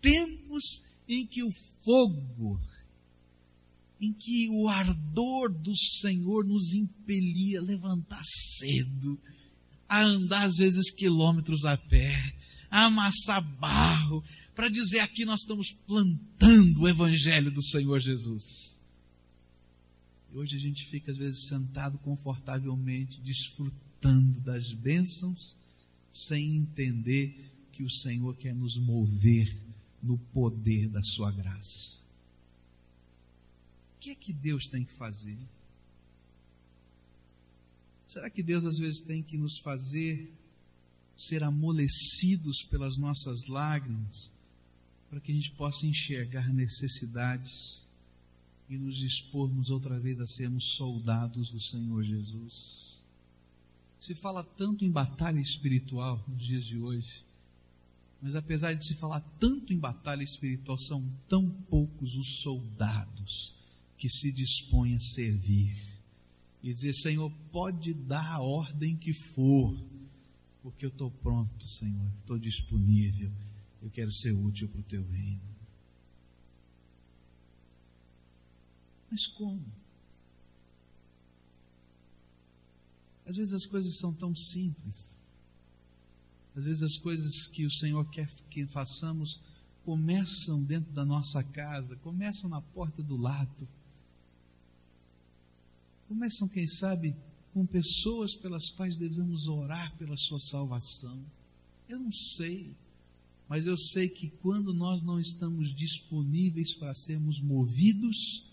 tempos 0.00 0.84
em 1.08 1.26
que 1.26 1.42
o 1.42 1.50
fogo, 1.82 2.60
em 4.00 4.12
que 4.12 4.50
o 4.50 4.68
ardor 4.68 5.50
do 5.50 5.74
Senhor 5.74 6.44
nos 6.44 6.74
impelia 6.74 7.60
a 7.60 7.62
levantar 7.62 8.22
cedo, 8.24 9.18
a 9.88 10.02
andar 10.02 10.44
às 10.46 10.56
vezes 10.56 10.90
quilômetros 10.90 11.64
a 11.64 11.76
pé, 11.76 12.34
a 12.70 12.86
amassar 12.86 13.42
barro, 13.58 14.22
para 14.54 14.68
dizer 14.68 15.00
aqui 15.00 15.24
nós 15.24 15.42
estamos 15.42 15.72
plantando 15.86 16.80
o 16.80 16.88
Evangelho 16.88 17.50
do 17.50 17.62
Senhor 17.62 18.00
Jesus. 18.00 18.80
E 20.32 20.36
hoje 20.36 20.56
a 20.56 20.58
gente 20.58 20.86
fica 20.86 21.12
às 21.12 21.18
vezes 21.18 21.46
sentado 21.48 21.98
confortavelmente, 21.98 23.20
desfrutando 23.20 24.40
das 24.40 24.72
bênçãos, 24.72 25.56
sem 26.12 26.56
entender 26.56 27.52
que 27.72 27.84
o 27.84 27.90
Senhor 27.90 28.34
quer 28.36 28.54
nos 28.54 28.76
mover 28.78 29.54
no 30.02 30.18
poder 30.18 30.88
da 30.88 31.02
Sua 31.02 31.30
graça. 31.30 31.98
O 33.96 33.98
que 34.00 34.10
é 34.10 34.14
que 34.14 34.32
Deus 34.32 34.66
tem 34.66 34.84
que 34.84 34.92
fazer? 34.92 35.36
Será 38.06 38.30
que 38.30 38.42
Deus 38.42 38.64
às 38.64 38.78
vezes 38.78 39.00
tem 39.00 39.22
que 39.22 39.36
nos 39.36 39.58
fazer 39.58 40.32
ser 41.16 41.42
amolecidos 41.42 42.62
pelas 42.62 42.96
nossas 42.96 43.46
lágrimas, 43.46 44.30
para 45.08 45.20
que 45.20 45.32
a 45.32 45.34
gente 45.34 45.50
possa 45.52 45.86
enxergar 45.86 46.52
necessidades 46.52 47.82
e 48.68 48.76
nos 48.76 49.02
expormos 49.02 49.70
outra 49.70 49.98
vez 49.98 50.20
a 50.20 50.26
sermos 50.26 50.76
soldados 50.76 51.50
do 51.50 51.60
Senhor 51.60 52.04
Jesus? 52.04 53.02
Se 53.98 54.14
fala 54.14 54.44
tanto 54.44 54.84
em 54.84 54.90
batalha 54.90 55.40
espiritual 55.40 56.22
nos 56.28 56.44
dias 56.44 56.64
de 56.64 56.78
hoje, 56.78 57.24
mas 58.20 58.36
apesar 58.36 58.74
de 58.74 58.86
se 58.86 58.94
falar 58.94 59.20
tanto 59.40 59.72
em 59.72 59.78
batalha 59.78 60.22
espiritual, 60.22 60.78
são 60.78 61.02
tão 61.28 61.48
poucos 61.48 62.14
os 62.14 62.40
soldados 62.42 63.54
que 63.98 64.08
se 64.08 64.30
dispõem 64.30 64.94
a 64.94 65.00
servir 65.00 65.85
e 66.66 66.74
dizer: 66.74 66.92
Senhor, 66.94 67.30
pode 67.52 67.94
dar 67.94 68.28
a 68.32 68.42
ordem 68.42 68.96
que 68.96 69.12
for, 69.12 69.80
porque 70.64 70.84
eu 70.84 70.88
estou 70.88 71.12
pronto, 71.12 71.64
Senhor, 71.64 72.10
estou 72.20 72.36
disponível, 72.40 73.30
eu 73.80 73.88
quero 73.88 74.10
ser 74.10 74.32
útil 74.32 74.68
para 74.68 74.80
o 74.80 74.82
teu 74.82 75.06
reino. 75.06 75.40
Mas 79.08 79.28
como? 79.28 79.64
Às 83.24 83.36
vezes 83.36 83.54
as 83.54 83.64
coisas 83.64 83.96
são 83.96 84.12
tão 84.12 84.34
simples. 84.34 85.22
Às 86.56 86.64
vezes 86.64 86.82
as 86.82 86.96
coisas 86.96 87.46
que 87.46 87.64
o 87.64 87.70
Senhor 87.70 88.04
quer 88.10 88.28
que 88.50 88.66
façamos 88.66 89.40
começam 89.84 90.60
dentro 90.64 90.92
da 90.92 91.04
nossa 91.04 91.44
casa, 91.44 91.94
começam 91.98 92.50
na 92.50 92.60
porta 92.60 93.04
do 93.04 93.16
lado 93.16 93.68
Começam, 96.08 96.48
quem 96.48 96.66
sabe, 96.66 97.16
com 97.52 97.66
pessoas 97.66 98.34
pelas 98.34 98.70
quais 98.70 98.96
devemos 98.96 99.48
orar 99.48 99.96
pela 99.96 100.16
sua 100.16 100.38
salvação. 100.38 101.24
Eu 101.88 101.98
não 101.98 102.12
sei, 102.12 102.74
mas 103.48 103.66
eu 103.66 103.76
sei 103.76 104.08
que 104.08 104.28
quando 104.28 104.72
nós 104.72 105.02
não 105.02 105.18
estamos 105.18 105.74
disponíveis 105.74 106.74
para 106.74 106.94
sermos 106.94 107.40
movidos, 107.40 108.44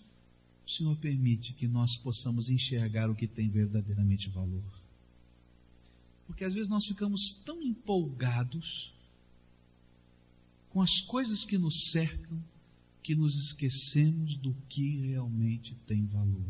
o 0.66 0.70
Senhor 0.70 0.96
permite 0.96 1.52
que 1.52 1.68
nós 1.68 1.96
possamos 1.96 2.48
enxergar 2.48 3.10
o 3.10 3.14
que 3.14 3.26
tem 3.26 3.48
verdadeiramente 3.48 4.30
valor. 4.30 4.64
Porque 6.26 6.44
às 6.44 6.54
vezes 6.54 6.68
nós 6.68 6.86
ficamos 6.86 7.34
tão 7.44 7.62
empolgados 7.62 8.94
com 10.70 10.80
as 10.80 11.00
coisas 11.00 11.44
que 11.44 11.58
nos 11.58 11.90
cercam 11.90 12.42
que 13.04 13.14
nos 13.14 13.36
esquecemos 13.36 14.34
do 14.38 14.54
que 14.66 15.08
realmente 15.08 15.76
tem 15.86 16.06
valor. 16.06 16.42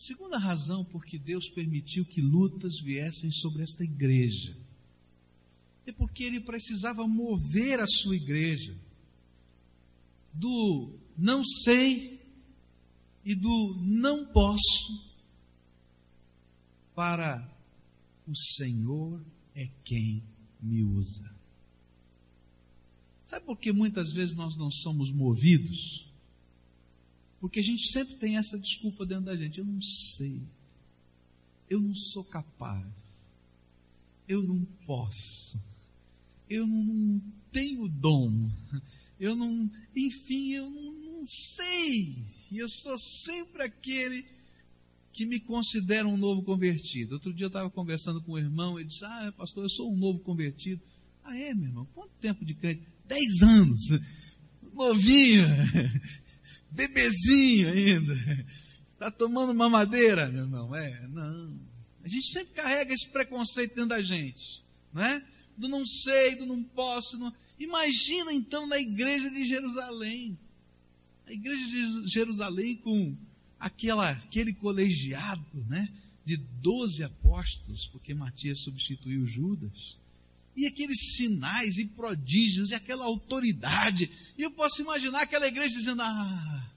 Segunda 0.00 0.38
razão 0.38 0.82
por 0.82 1.04
que 1.04 1.18
Deus 1.18 1.50
permitiu 1.50 2.06
que 2.06 2.22
lutas 2.22 2.80
viessem 2.80 3.30
sobre 3.30 3.62
esta 3.62 3.84
igreja 3.84 4.56
é 5.84 5.92
porque 5.92 6.24
ele 6.24 6.40
precisava 6.40 7.06
mover 7.06 7.80
a 7.80 7.86
sua 7.86 8.16
igreja 8.16 8.74
do 10.32 10.98
não 11.18 11.44
sei 11.44 12.18
e 13.22 13.34
do 13.34 13.76
não 13.78 14.24
posso 14.24 15.04
para 16.94 17.46
o 18.26 18.34
Senhor 18.34 19.22
é 19.54 19.68
quem 19.84 20.22
me 20.62 20.82
usa. 20.82 21.30
Sabe 23.26 23.44
por 23.44 23.58
que 23.58 23.70
muitas 23.70 24.14
vezes 24.14 24.34
nós 24.34 24.56
não 24.56 24.70
somos 24.70 25.12
movidos? 25.12 26.09
Porque 27.40 27.60
a 27.60 27.64
gente 27.64 27.88
sempre 27.88 28.16
tem 28.16 28.36
essa 28.36 28.58
desculpa 28.58 29.06
dentro 29.06 29.24
da 29.24 29.36
gente. 29.36 29.58
Eu 29.58 29.64
não 29.64 29.80
sei. 29.80 30.42
Eu 31.68 31.80
não 31.80 31.94
sou 31.94 32.22
capaz. 32.22 33.34
Eu 34.28 34.42
não 34.42 34.64
posso. 34.86 35.58
Eu 36.48 36.66
não, 36.66 37.20
tenho 37.50 37.88
dom. 37.88 38.50
Eu 39.18 39.34
não. 39.34 39.70
Enfim, 39.96 40.52
eu 40.52 40.68
não, 40.68 40.92
não 40.92 41.26
sei. 41.26 42.24
E 42.50 42.58
eu 42.58 42.68
sou 42.68 42.98
sempre 42.98 43.62
aquele 43.62 44.24
que 45.12 45.24
me 45.24 45.40
considera 45.40 46.06
um 46.06 46.16
novo 46.16 46.42
convertido. 46.42 47.14
Outro 47.14 47.32
dia 47.32 47.44
eu 47.44 47.48
estava 47.48 47.70
conversando 47.70 48.22
com 48.22 48.32
um 48.32 48.38
irmão, 48.38 48.78
ele 48.78 48.88
disse: 48.88 49.04
Ah, 49.04 49.32
pastor, 49.36 49.64
eu 49.64 49.68
sou 49.68 49.92
um 49.92 49.96
novo 49.96 50.18
convertido. 50.20 50.80
Ah, 51.24 51.36
é, 51.36 51.54
meu 51.54 51.66
irmão? 51.66 51.88
Quanto 51.94 52.10
tempo 52.20 52.44
de 52.44 52.54
crente? 52.54 52.82
Dez 53.06 53.42
anos. 53.42 53.90
Novinho 54.72 55.46
bebezinho 56.70 57.70
ainda. 57.70 58.14
Está 58.92 59.10
tomando 59.10 59.54
mamadeira, 59.54 60.28
meu 60.28 60.42
irmão? 60.42 60.74
É, 60.74 61.06
não. 61.08 61.58
A 62.02 62.08
gente 62.08 62.26
sempre 62.26 62.54
carrega 62.54 62.94
esse 62.94 63.08
preconceito 63.08 63.74
dentro 63.74 63.90
da 63.90 64.02
gente, 64.02 64.62
não 64.92 65.02
é? 65.02 65.24
Do 65.56 65.68
não 65.68 65.84
sei, 65.84 66.36
do 66.36 66.46
não 66.46 66.62
posso. 66.62 67.18
Não... 67.18 67.32
Imagina 67.58 68.32
então 68.32 68.66
na 68.66 68.78
igreja 68.78 69.30
de 69.30 69.44
Jerusalém. 69.44 70.38
A 71.26 71.32
igreja 71.32 71.66
de 71.66 72.08
Jerusalém 72.08 72.76
com 72.76 73.16
aquela, 73.58 74.10
aquele 74.10 74.52
colegiado, 74.52 75.64
né? 75.68 75.88
De 76.24 76.36
doze 76.36 77.02
apóstolos, 77.02 77.86
porque 77.86 78.14
Matias 78.14 78.60
substituiu 78.60 79.26
Judas 79.26 79.99
e 80.60 80.66
aqueles 80.66 81.16
sinais 81.16 81.78
e 81.78 81.86
prodígios 81.86 82.70
e 82.70 82.74
aquela 82.74 83.06
autoridade. 83.06 84.10
E 84.36 84.42
eu 84.42 84.50
posso 84.50 84.82
imaginar 84.82 85.22
aquela 85.22 85.48
igreja 85.48 85.78
dizendo: 85.78 86.02
Ah, 86.02 86.70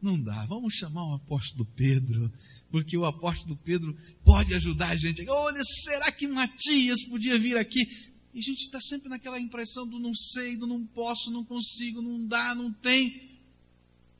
não 0.00 0.20
dá, 0.20 0.44
vamos 0.46 0.74
chamar 0.74 1.06
o 1.06 1.14
apóstolo 1.14 1.64
Pedro, 1.76 2.32
porque 2.68 2.98
o 2.98 3.04
apóstolo 3.04 3.56
Pedro 3.56 3.96
pode 4.24 4.52
ajudar 4.54 4.90
a 4.90 4.96
gente. 4.96 5.24
Olha, 5.28 5.62
será 5.62 6.10
que 6.10 6.26
Matias 6.26 7.04
podia 7.04 7.38
vir 7.38 7.56
aqui? 7.56 7.86
E 8.34 8.40
a 8.40 8.42
gente 8.42 8.62
está 8.62 8.80
sempre 8.80 9.08
naquela 9.08 9.38
impressão 9.38 9.86
do 9.86 10.00
não 10.00 10.12
sei, 10.12 10.56
do 10.56 10.66
não 10.66 10.84
posso, 10.84 11.30
não 11.30 11.44
consigo, 11.44 12.02
não 12.02 12.26
dá, 12.26 12.56
não 12.56 12.72
tem. 12.72 13.38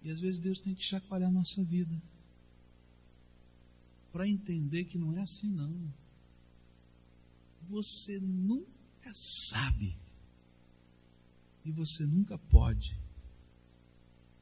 E 0.04 0.12
às 0.12 0.20
vezes 0.20 0.38
Deus 0.38 0.60
tem 0.60 0.74
que 0.74 0.84
chacoalhar 0.84 1.28
a 1.28 1.32
nossa 1.32 1.64
vida 1.64 2.00
para 4.12 4.28
entender 4.28 4.84
que 4.84 4.96
não 4.96 5.16
é 5.16 5.22
assim, 5.22 5.48
não. 5.48 5.92
Você 7.68 8.20
nunca 8.20 8.71
sabe. 9.12 9.96
E 11.64 11.70
você 11.70 12.04
nunca 12.04 12.36
pode. 12.38 12.96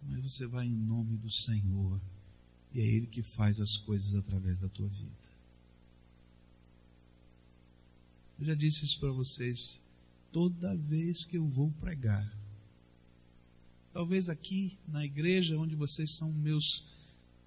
Mas 0.03 0.21
você 0.23 0.47
vai 0.47 0.67
em 0.67 0.75
nome 0.75 1.17
do 1.17 1.31
Senhor. 1.31 2.01
E 2.73 2.81
é 2.81 2.85
Ele 2.85 3.07
que 3.07 3.23
faz 3.23 3.61
as 3.61 3.77
coisas 3.77 4.15
através 4.15 4.59
da 4.59 4.69
tua 4.69 4.89
vida. 4.89 5.31
Eu 8.39 8.47
já 8.47 8.55
disse 8.55 8.85
isso 8.85 8.99
para 8.99 9.13
vocês. 9.13 9.81
toda 10.33 10.77
vez 10.77 11.25
que 11.25 11.37
eu 11.37 11.47
vou 11.47 11.71
pregar. 11.73 12.25
Talvez 13.93 14.29
aqui 14.29 14.79
na 14.87 15.05
igreja 15.05 15.59
onde 15.59 15.75
vocês 15.75 16.17
são 16.17 16.33
meus 16.33 16.85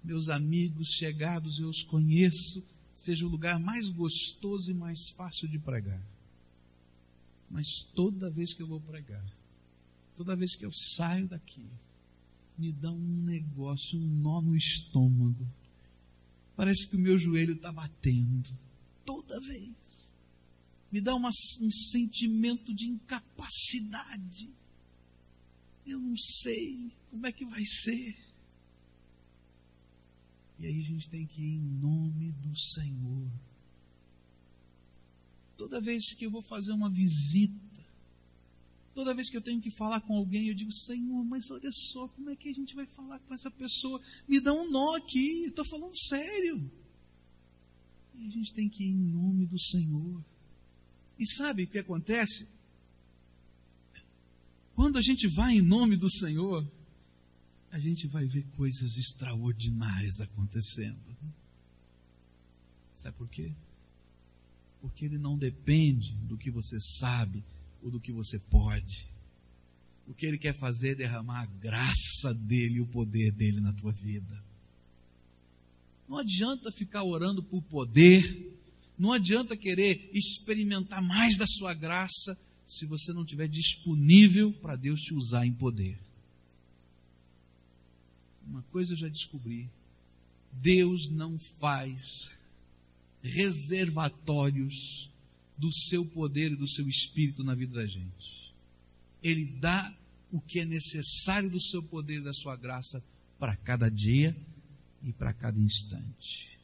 meus 0.04 0.28
amigos 0.28 0.88
chegados, 0.90 1.58
eu 1.58 1.70
os 1.70 1.82
conheço, 1.82 2.62
seja 2.94 3.24
o 3.24 3.28
lugar 3.28 3.58
mais 3.58 3.88
gostoso 3.88 4.70
e 4.70 4.74
mais 4.74 5.08
fácil 5.08 5.48
de 5.48 5.58
pregar. 5.58 6.00
Mas 7.50 7.66
toda 7.94 8.30
vez 8.30 8.54
que 8.54 8.62
eu 8.62 8.66
vou 8.66 8.80
pregar, 8.80 9.24
toda 10.16 10.36
vez 10.36 10.56
que 10.56 10.64
eu 10.64 10.72
saio 10.72 11.28
daqui, 11.28 11.66
me 12.56 12.72
dá 12.72 12.90
um 12.90 13.24
negócio, 13.24 13.98
um 13.98 14.06
nó 14.06 14.40
no 14.40 14.56
estômago. 14.56 15.46
Parece 16.56 16.88
que 16.88 16.96
o 16.96 17.00
meu 17.00 17.18
joelho 17.18 17.54
está 17.54 17.72
batendo. 17.72 18.56
Toda 19.04 19.40
vez. 19.40 20.12
Me 20.90 21.00
dá 21.00 21.14
uma, 21.14 21.28
um 21.28 21.70
sentimento 21.70 22.72
de 22.72 22.86
incapacidade. 22.86 24.50
Eu 25.84 25.98
não 25.98 26.16
sei 26.16 26.92
como 27.10 27.26
é 27.26 27.32
que 27.32 27.44
vai 27.44 27.64
ser. 27.64 28.16
E 30.58 30.66
aí 30.66 30.80
a 30.80 30.84
gente 30.84 31.08
tem 31.08 31.26
que 31.26 31.42
ir 31.42 31.56
em 31.56 31.80
nome 31.80 32.30
do 32.32 32.56
Senhor. 32.56 33.28
Toda 35.56 35.80
vez 35.80 36.14
que 36.14 36.26
eu 36.26 36.30
vou 36.30 36.42
fazer 36.42 36.72
uma 36.72 36.90
visita, 36.90 37.84
toda 38.94 39.14
vez 39.14 39.30
que 39.30 39.36
eu 39.36 39.42
tenho 39.42 39.60
que 39.60 39.70
falar 39.70 40.00
com 40.00 40.16
alguém, 40.16 40.48
eu 40.48 40.54
digo, 40.54 40.72
Senhor, 40.72 41.24
mas 41.24 41.50
olha 41.50 41.70
só, 41.72 42.08
como 42.08 42.30
é 42.30 42.36
que 42.36 42.48
a 42.48 42.52
gente 42.52 42.74
vai 42.74 42.86
falar 42.86 43.18
com 43.20 43.34
essa 43.34 43.50
pessoa? 43.50 44.00
Me 44.28 44.40
dá 44.40 44.52
um 44.52 44.70
nó 44.70 44.96
aqui, 44.96 45.44
estou 45.46 45.64
falando 45.64 45.96
sério. 45.96 46.70
E 48.14 48.26
a 48.26 48.30
gente 48.30 48.52
tem 48.52 48.68
que 48.68 48.84
ir 48.84 48.90
em 48.90 49.12
nome 49.12 49.46
do 49.46 49.58
Senhor. 49.58 50.24
E 51.18 51.26
sabe 51.26 51.64
o 51.64 51.68
que 51.68 51.78
acontece? 51.78 52.46
Quando 54.74 54.98
a 54.98 55.02
gente 55.02 55.28
vai 55.28 55.54
em 55.54 55.62
nome 55.62 55.96
do 55.96 56.10
Senhor, 56.10 56.66
a 57.70 57.78
gente 57.78 58.06
vai 58.06 58.26
ver 58.26 58.44
coisas 58.56 58.96
extraordinárias 58.96 60.20
acontecendo. 60.20 60.98
Sabe 62.96 63.16
por 63.16 63.28
quê? 63.28 63.52
Porque 64.84 65.06
ele 65.06 65.16
não 65.16 65.38
depende 65.38 66.12
do 66.28 66.36
que 66.36 66.50
você 66.50 66.78
sabe 66.78 67.42
ou 67.82 67.90
do 67.90 67.98
que 67.98 68.12
você 68.12 68.38
pode. 68.38 69.08
O 70.06 70.12
que 70.12 70.26
ele 70.26 70.36
quer 70.36 70.54
fazer 70.58 70.90
é 70.90 70.94
derramar 70.96 71.40
a 71.40 71.46
graça 71.46 72.34
dele 72.34 72.74
e 72.74 72.80
o 72.82 72.86
poder 72.86 73.32
dele 73.32 73.62
na 73.62 73.72
tua 73.72 73.92
vida. 73.92 74.44
Não 76.06 76.18
adianta 76.18 76.70
ficar 76.70 77.02
orando 77.02 77.42
por 77.42 77.62
poder, 77.62 78.54
não 78.98 79.10
adianta 79.10 79.56
querer 79.56 80.10
experimentar 80.12 81.00
mais 81.02 81.38
da 81.38 81.46
sua 81.46 81.72
graça 81.72 82.38
se 82.66 82.84
você 82.84 83.10
não 83.14 83.22
estiver 83.22 83.48
disponível 83.48 84.52
para 84.52 84.76
Deus 84.76 85.00
te 85.00 85.14
usar 85.14 85.46
em 85.46 85.54
poder. 85.54 85.98
Uma 88.46 88.60
coisa 88.64 88.92
eu 88.92 88.98
já 88.98 89.08
descobri: 89.08 89.66
Deus 90.52 91.08
não 91.08 91.38
faz 91.38 92.43
reservatórios 93.24 95.10
do 95.56 95.72
seu 95.72 96.04
poder 96.04 96.52
e 96.52 96.56
do 96.56 96.68
seu 96.68 96.86
espírito 96.86 97.42
na 97.42 97.54
vida 97.54 97.74
da 97.74 97.86
gente. 97.86 98.52
Ele 99.22 99.46
dá 99.58 99.96
o 100.30 100.40
que 100.40 100.60
é 100.60 100.64
necessário 100.64 101.50
do 101.50 101.60
seu 101.60 101.82
poder 101.82 102.18
e 102.18 102.24
da 102.24 102.34
sua 102.34 102.56
graça 102.56 103.02
para 103.38 103.56
cada 103.56 103.88
dia 103.88 104.36
e 105.02 105.12
para 105.12 105.32
cada 105.32 105.58
instante. 105.58 106.58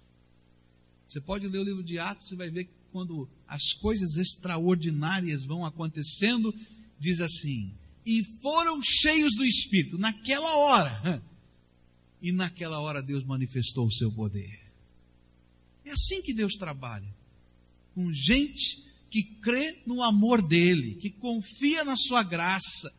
Você 1.09 1.20
pode 1.20 1.49
ler 1.49 1.59
o 1.59 1.64
livro 1.64 1.83
de 1.83 1.99
Atos 1.99 2.31
e 2.31 2.37
vai 2.37 2.51
ver 2.51 2.64
que 2.64 2.75
quando 2.92 3.29
as 3.49 3.73
coisas 3.73 4.16
extraordinárias 4.16 5.44
vão 5.44 5.64
acontecendo, 5.64 6.55
diz 6.99 7.20
assim: 7.20 7.73
e 8.05 8.25
foram 8.40 8.81
cheios 8.83 9.35
do 9.37 9.44
Espírito 9.44 9.99
naquela 9.99 10.57
hora. 10.57 11.23
E 12.23 12.33
naquela 12.33 12.79
hora 12.79 13.03
Deus 13.03 13.25
manifestou 13.25 13.87
o 13.87 13.90
seu 13.90 14.12
poder. 14.12 14.60
É 15.85 15.93
assim 15.93 16.23
que 16.23 16.33
Deus 16.33 16.55
trabalha. 16.55 17.09
Com 17.95 18.12
gente 18.12 18.85
que 19.11 19.23
crê 19.23 19.83
no 19.85 20.03
amor 20.03 20.40
dele, 20.40 20.95
que 20.95 21.11
confia 21.11 21.85
na 21.85 21.97
sua 21.97 22.23
graça 22.23 22.93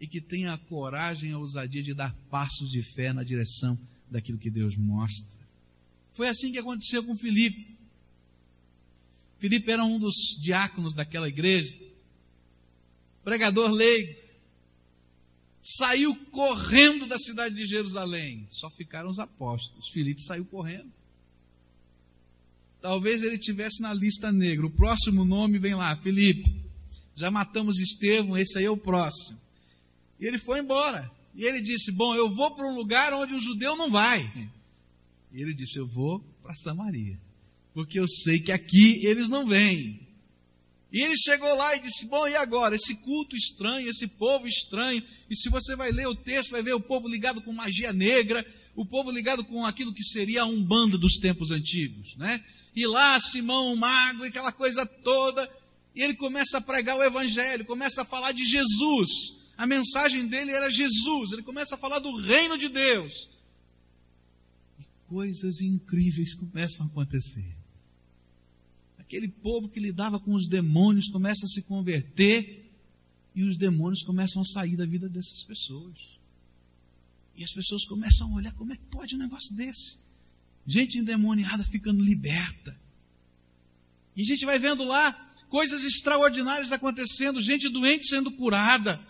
e 0.00 0.06
que 0.06 0.20
tem 0.20 0.48
a 0.48 0.58
coragem 0.58 1.32
a 1.32 1.38
ousadia 1.38 1.82
de 1.82 1.94
dar 1.94 2.12
passos 2.28 2.70
de 2.70 2.82
fé 2.82 3.12
na 3.12 3.22
direção 3.22 3.78
daquilo 4.10 4.38
que 4.38 4.50
Deus 4.50 4.76
mostra. 4.76 5.40
Foi 6.10 6.28
assim 6.28 6.50
que 6.50 6.58
aconteceu 6.58 7.04
com 7.04 7.14
Filipe. 7.14 7.76
Filipe 9.38 9.70
era 9.70 9.84
um 9.84 9.98
dos 9.98 10.14
diáconos 10.40 10.94
daquela 10.94 11.28
igreja, 11.28 11.74
pregador 13.24 13.70
leigo, 13.70 14.20
saiu 15.60 16.14
correndo 16.26 17.06
da 17.06 17.18
cidade 17.18 17.54
de 17.54 17.64
Jerusalém. 17.64 18.46
Só 18.50 18.68
ficaram 18.68 19.08
os 19.08 19.18
apóstolos. 19.18 19.88
Filipe 19.88 20.22
saiu 20.22 20.44
correndo. 20.44 20.92
Talvez 22.82 23.22
ele 23.22 23.38
tivesse 23.38 23.80
na 23.80 23.94
lista 23.94 24.32
negra. 24.32 24.66
O 24.66 24.70
próximo 24.70 25.24
nome 25.24 25.56
vem 25.56 25.72
lá, 25.72 25.94
Felipe. 25.94 26.52
Já 27.14 27.30
matamos 27.30 27.78
Estevão, 27.78 28.36
esse 28.36 28.58
aí 28.58 28.64
é 28.64 28.70
o 28.70 28.76
próximo. 28.76 29.38
E 30.18 30.26
ele 30.26 30.36
foi 30.36 30.58
embora. 30.58 31.08
E 31.32 31.46
ele 31.46 31.60
disse: 31.60 31.92
Bom, 31.92 32.12
eu 32.16 32.28
vou 32.34 32.56
para 32.56 32.66
um 32.66 32.74
lugar 32.74 33.14
onde 33.14 33.34
o 33.34 33.40
judeu 33.40 33.76
não 33.76 33.88
vai. 33.88 34.50
E 35.32 35.40
ele 35.40 35.54
disse: 35.54 35.78
Eu 35.78 35.86
vou 35.86 36.18
para 36.42 36.56
Samaria. 36.56 37.20
Porque 37.72 38.00
eu 38.00 38.08
sei 38.08 38.40
que 38.40 38.50
aqui 38.50 39.06
eles 39.06 39.28
não 39.28 39.46
vêm. 39.46 40.00
E 40.92 41.02
ele 41.02 41.16
chegou 41.16 41.54
lá 41.54 41.76
e 41.76 41.80
disse: 41.80 42.06
Bom, 42.06 42.26
e 42.26 42.34
agora? 42.34 42.74
Esse 42.74 42.96
culto 43.04 43.36
estranho, 43.36 43.88
esse 43.88 44.08
povo 44.08 44.44
estranho. 44.46 45.02
E 45.30 45.36
se 45.36 45.48
você 45.48 45.76
vai 45.76 45.92
ler 45.92 46.08
o 46.08 46.16
texto, 46.16 46.50
vai 46.50 46.64
ver 46.64 46.74
o 46.74 46.80
povo 46.80 47.08
ligado 47.08 47.40
com 47.42 47.52
magia 47.52 47.92
negra, 47.92 48.44
o 48.74 48.86
povo 48.86 49.10
ligado 49.10 49.44
com 49.44 49.64
aquilo 49.64 49.92
que 49.92 50.02
seria 50.02 50.42
a 50.42 50.46
umbanda 50.46 50.96
dos 50.96 51.14
tempos 51.14 51.50
antigos, 51.50 52.16
né? 52.16 52.42
E 52.74 52.86
lá 52.86 53.20
Simão 53.20 53.72
o 53.72 53.76
mago 53.76 54.24
e 54.24 54.28
aquela 54.28 54.52
coisa 54.52 54.86
toda. 54.86 55.48
E 55.94 56.02
ele 56.02 56.14
começa 56.14 56.58
a 56.58 56.60
pregar 56.60 56.96
o 56.96 57.02
evangelho, 57.02 57.64
começa 57.64 58.02
a 58.02 58.04
falar 58.04 58.32
de 58.32 58.44
Jesus. 58.44 59.10
A 59.58 59.66
mensagem 59.66 60.26
dele 60.26 60.52
era 60.52 60.70
Jesus. 60.70 61.32
Ele 61.32 61.42
começa 61.42 61.74
a 61.74 61.78
falar 61.78 61.98
do 61.98 62.14
reino 62.16 62.56
de 62.56 62.68
Deus. 62.68 63.28
E 64.80 64.84
coisas 65.06 65.60
incríveis 65.60 66.34
começam 66.34 66.86
a 66.86 66.88
acontecer 66.88 67.62
aquele 69.12 69.28
povo 69.28 69.68
que 69.68 69.78
lidava 69.78 70.18
com 70.18 70.32
os 70.32 70.48
demônios 70.48 71.10
começa 71.10 71.44
a 71.44 71.48
se 71.48 71.60
converter 71.62 72.72
e 73.34 73.42
os 73.44 73.58
demônios 73.58 74.02
começam 74.02 74.40
a 74.40 74.44
sair 74.44 74.74
da 74.74 74.86
vida 74.86 75.06
dessas 75.06 75.44
pessoas. 75.44 75.98
E 77.34 77.44
as 77.44 77.52
pessoas 77.52 77.84
começam 77.84 78.30
a 78.30 78.36
olhar 78.36 78.52
como 78.54 78.72
é 78.72 78.76
que 78.76 78.84
pode 78.86 79.14
um 79.14 79.18
negócio 79.18 79.54
desse. 79.54 79.98
Gente 80.66 80.98
endemoniada 80.98 81.64
ficando 81.64 82.02
liberta. 82.02 82.78
E 84.14 84.22
a 84.22 84.24
gente 84.24 84.44
vai 84.44 84.58
vendo 84.58 84.84
lá 84.84 85.12
coisas 85.48 85.84
extraordinárias 85.84 86.72
acontecendo, 86.72 87.40
gente 87.40 87.68
doente 87.68 88.06
sendo 88.06 88.30
curada. 88.32 89.00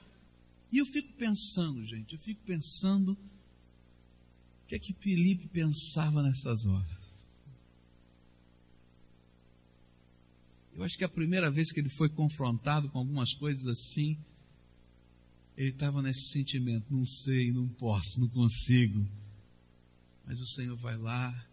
E 0.71 0.79
eu 0.79 0.87
fico 0.87 1.13
pensando, 1.15 1.85
gente, 1.85 2.15
eu 2.15 2.19
fico 2.19 2.41
pensando 2.45 3.13
o 3.13 4.67
que 4.67 4.75
é 4.75 4.79
que 4.79 4.95
Felipe 4.95 5.47
pensava 5.49 6.23
nessas 6.23 6.65
horas. 6.67 7.29
Eu 10.75 10.83
acho 10.83 10.97
que 10.97 11.05
a 11.05 11.09
primeira 11.09 11.51
vez 11.51 11.71
que 11.71 11.81
ele 11.81 11.91
foi 11.91 12.09
confrontado 12.09 12.89
com 12.89 12.99
algumas 12.99 13.35
coisas 13.35 13.67
assim, 13.67 14.17
ele 15.57 15.71
estava 15.71 16.03
nesse 16.03 16.31
sentimento: 16.31 16.87
não 16.91 17.05
sei, 17.05 17.53
não 17.53 17.69
posso, 17.69 18.21
não 18.21 18.29
consigo. 18.29 19.07
Mas 20.27 20.41
o 20.41 20.47
Senhor 20.47 20.77
vai 20.77 20.97
lá 20.97 21.47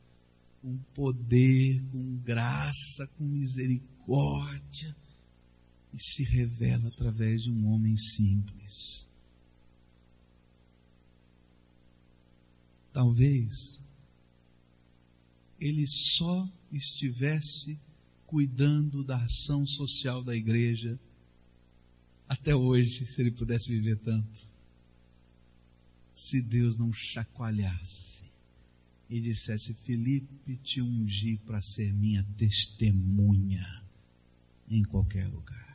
com 0.61 0.77
poder, 0.93 1.81
com 1.91 2.17
graça, 2.17 3.07
com 3.17 3.23
misericórdia 3.23 4.95
e 5.93 5.99
se 5.99 6.23
revela 6.23 6.87
através 6.89 7.43
de 7.43 7.51
um 7.51 7.67
homem 7.67 7.95
simples. 7.97 9.07
Talvez 12.91 13.79
ele 15.59 15.85
só 15.87 16.47
estivesse 16.71 17.79
cuidando 18.25 19.03
da 19.03 19.17
ação 19.17 19.65
social 19.65 20.23
da 20.23 20.35
igreja 20.35 20.99
até 22.29 22.55
hoje, 22.55 23.05
se 23.05 23.21
ele 23.21 23.31
pudesse 23.31 23.67
viver 23.69 23.97
tanto. 23.97 24.47
Se 26.15 26.41
Deus 26.41 26.77
não 26.77 26.93
chacoalhasse 26.93 28.23
e 29.09 29.19
dissesse: 29.19 29.73
Felipe, 29.73 30.55
te 30.57 30.81
ungi 30.81 31.37
para 31.45 31.61
ser 31.61 31.93
minha 31.93 32.23
testemunha 32.37 33.83
em 34.69 34.83
qualquer 34.83 35.27
lugar. 35.27 35.67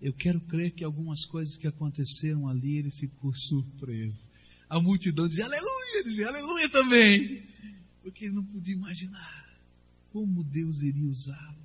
Eu 0.00 0.12
quero 0.12 0.40
crer 0.40 0.72
que 0.72 0.84
algumas 0.84 1.24
coisas 1.24 1.56
que 1.56 1.66
aconteceram 1.66 2.48
ali 2.48 2.76
ele 2.76 2.90
ficou 2.90 3.34
surpreso 3.34 4.30
a 4.70 4.80
multidão 4.80 5.26
dizia 5.26 5.46
aleluia, 5.46 6.04
dizia 6.04 6.28
aleluia 6.28 6.68
também, 6.68 7.42
porque 8.00 8.26
ele 8.26 8.34
não 8.34 8.44
podia 8.44 8.72
imaginar. 8.72 9.49
Como 10.12 10.44
Deus 10.44 10.82
iria 10.82 11.08
usá-lo. 11.08 11.60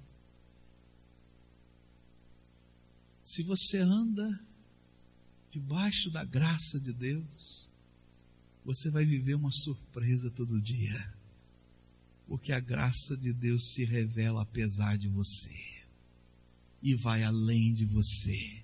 Se 3.23 3.41
você 3.43 3.79
anda 3.79 4.39
debaixo 5.51 6.11
da 6.11 6.23
graça 6.23 6.79
de 6.79 6.93
Deus, 6.93 7.67
você 8.63 8.89
vai 8.89 9.05
viver 9.05 9.35
uma 9.35 9.51
surpresa 9.51 10.29
todo 10.29 10.61
dia. 10.61 11.13
Porque 12.27 12.51
a 12.51 12.59
graça 12.59 13.15
de 13.15 13.31
Deus 13.31 13.73
se 13.73 13.85
revela 13.85 14.41
apesar 14.41 14.97
de 14.97 15.07
você. 15.07 15.55
E 16.81 16.93
vai 16.95 17.23
além 17.23 17.73
de 17.73 17.85
você. 17.85 18.63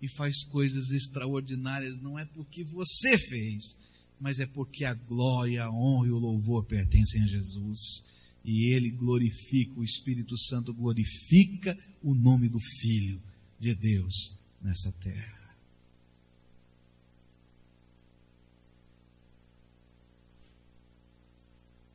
E 0.00 0.08
faz 0.08 0.44
coisas 0.44 0.90
extraordinárias, 0.90 2.00
não 2.00 2.18
é 2.18 2.24
porque 2.24 2.64
você 2.64 3.18
fez, 3.18 3.76
mas 4.18 4.40
é 4.40 4.46
porque 4.46 4.84
a 4.84 4.94
glória, 4.94 5.64
a 5.64 5.70
honra 5.70 6.08
e 6.08 6.12
o 6.12 6.18
louvor 6.18 6.64
pertencem 6.64 7.22
a 7.22 7.26
Jesus. 7.26 8.04
E 8.44 8.74
ele 8.74 8.90
glorifica, 8.90 9.78
o 9.78 9.84
Espírito 9.84 10.36
Santo 10.36 10.74
glorifica 10.74 11.78
o 12.02 12.14
nome 12.14 12.48
do 12.48 12.58
Filho 12.80 13.22
de 13.58 13.74
Deus 13.74 14.36
nessa 14.60 14.90
terra. 14.92 15.42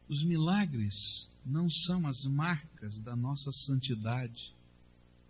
Os 0.08 0.24
milagres 0.24 1.28
não 1.46 1.70
são 1.70 2.08
as 2.08 2.24
marcas 2.24 3.00
da 3.00 3.16
nossa 3.16 3.52
santidade 3.52 4.56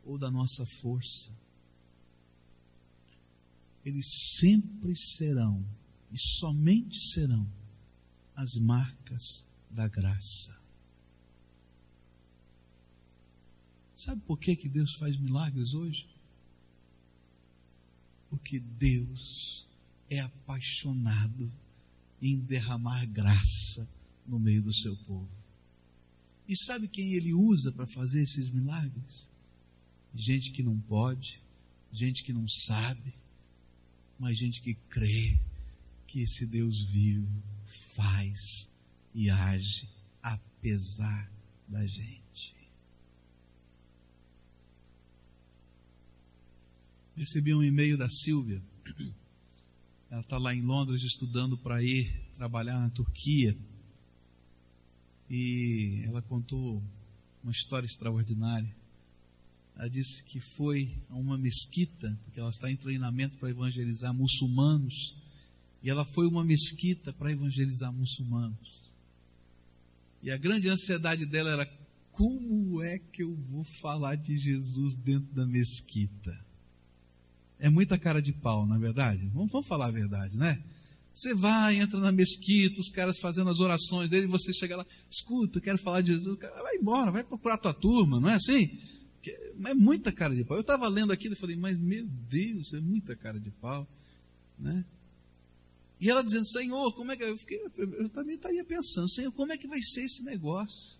ou 0.05 0.17
da 0.17 0.29
nossa 0.29 0.65
força. 0.81 1.31
Eles 3.83 4.05
sempre 4.37 4.95
serão 4.95 5.65
e 6.11 6.19
somente 6.19 6.99
serão 7.11 7.47
as 8.35 8.55
marcas 8.55 9.47
da 9.69 9.87
graça. 9.87 10.56
Sabe 13.97 14.21
por 14.27 14.37
que, 14.37 14.55
que 14.55 14.69
Deus 14.69 14.93
faz 14.93 15.17
milagres 15.19 15.73
hoje? 15.73 16.07
Porque 18.29 18.59
Deus 18.59 19.67
é 20.07 20.19
apaixonado 20.19 21.51
em 22.21 22.37
derramar 22.37 23.07
graça 23.07 23.89
no 24.27 24.39
meio 24.39 24.61
do 24.61 24.71
seu 24.71 24.95
povo. 24.97 25.27
E 26.47 26.55
sabe 26.55 26.87
quem 26.87 27.13
ele 27.13 27.33
usa 27.33 27.71
para 27.71 27.87
fazer 27.87 28.21
esses 28.21 28.51
milagres? 28.51 29.27
Gente 30.13 30.51
que 30.51 30.61
não 30.61 30.79
pode, 30.79 31.41
gente 31.91 32.23
que 32.23 32.31
não 32.31 32.47
sabe, 32.47 33.15
mas 34.19 34.37
gente 34.37 34.61
que 34.61 34.75
crê 34.89 35.39
que 36.05 36.21
esse 36.21 36.45
Deus 36.45 36.83
vivo 36.85 37.27
faz 37.95 38.71
e 39.11 39.27
age 39.27 39.89
apesar 40.21 41.31
da 41.67 41.85
gente. 41.87 42.26
Recebi 47.17 47.51
um 47.51 47.63
e-mail 47.63 47.97
da 47.97 48.07
Silvia. 48.07 48.61
Ela 50.07 50.21
está 50.21 50.37
lá 50.37 50.53
em 50.53 50.61
Londres 50.61 51.01
estudando 51.01 51.57
para 51.57 51.81
ir 51.81 52.13
trabalhar 52.35 52.79
na 52.79 52.91
Turquia 52.91 53.57
e 55.27 56.03
ela 56.05 56.21
contou 56.21 56.79
uma 57.43 57.51
história 57.51 57.87
extraordinária. 57.87 58.71
Ela 59.75 59.89
disse 59.89 60.23
que 60.23 60.39
foi 60.39 60.95
a 61.09 61.15
uma 61.15 61.39
mesquita, 61.39 62.15
porque 62.23 62.39
ela 62.39 62.51
está 62.51 62.69
em 62.69 62.77
treinamento 62.77 63.35
para 63.39 63.49
evangelizar 63.49 64.13
muçulmanos, 64.13 65.15
e 65.81 65.89
ela 65.89 66.05
foi 66.05 66.27
uma 66.27 66.45
mesquita 66.45 67.11
para 67.11 67.31
evangelizar 67.31 67.91
muçulmanos. 67.91 68.93
E 70.21 70.29
a 70.29 70.37
grande 70.37 70.69
ansiedade 70.69 71.25
dela 71.25 71.49
era: 71.49 71.65
como 72.11 72.81
é 72.83 72.99
que 72.99 73.23
eu 73.23 73.35
vou 73.35 73.63
falar 73.63 74.15
de 74.15 74.37
Jesus 74.37 74.95
dentro 74.95 75.33
da 75.33 75.47
mesquita? 75.47 76.46
É 77.59 77.69
muita 77.69 77.97
cara 77.97 78.21
de 78.21 78.31
pau, 78.31 78.65
na 78.65 78.75
é 78.75 78.79
verdade? 78.79 79.27
Vamos, 79.33 79.51
vamos 79.51 79.67
falar 79.67 79.87
a 79.87 79.91
verdade, 79.91 80.37
né? 80.37 80.63
Você 81.11 81.33
vai, 81.33 81.79
entra 81.79 81.99
na 81.99 82.11
mesquita, 82.11 82.79
os 82.79 82.89
caras 82.89 83.17
fazendo 83.17 83.49
as 83.49 83.59
orações 83.59 84.07
dele, 84.07 84.27
você 84.27 84.53
chega 84.53 84.77
lá, 84.77 84.85
escuta, 85.09 85.59
quero 85.59 85.79
falar 85.79 86.01
de 86.01 86.11
Jesus, 86.11 86.37
vai 86.37 86.75
embora, 86.75 87.09
vai 87.09 87.23
procurar 87.23 87.57
tua 87.57 87.73
turma, 87.73 88.19
não 88.19 88.29
é 88.29 88.35
assim? 88.35 88.79
É 89.65 89.73
muita 89.73 90.11
cara 90.11 90.35
de 90.35 90.43
pau. 90.43 90.55
Eu 90.55 90.61
estava 90.61 90.87
lendo 90.87 91.11
aquilo 91.11 91.33
e 91.33 91.37
falei, 91.37 91.55
mas 91.55 91.75
meu 91.77 92.05
Deus, 92.05 92.71
é 92.73 92.79
muita 92.79 93.15
cara 93.15 93.39
de 93.39 93.49
pau, 93.49 93.87
né? 94.59 94.85
E 95.99 96.09
ela 96.09 96.23
dizendo, 96.23 96.45
Senhor, 96.45 96.93
como 96.93 97.11
é 97.11 97.17
que 97.17 97.23
eu 97.23 97.35
fiquei, 97.35 97.59
eu 97.75 98.09
também 98.09 98.35
estaria 98.35 98.63
pensando, 98.63 99.09
Senhor, 99.09 99.31
como 99.31 99.51
é 99.51 99.57
que 99.57 99.67
vai 99.67 99.81
ser 99.81 100.03
esse 100.03 100.23
negócio? 100.23 100.95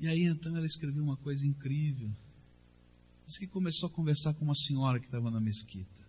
E 0.00 0.08
aí 0.08 0.24
então 0.24 0.56
ela 0.56 0.64
escreveu 0.64 1.02
uma 1.02 1.16
coisa 1.18 1.46
incrível. 1.46 2.10
Diz 3.26 3.38
que 3.38 3.46
começou 3.46 3.88
a 3.88 3.92
conversar 3.92 4.34
com 4.34 4.44
uma 4.44 4.54
senhora 4.54 5.00
que 5.00 5.06
estava 5.06 5.30
na 5.30 5.40
mesquita 5.40 6.06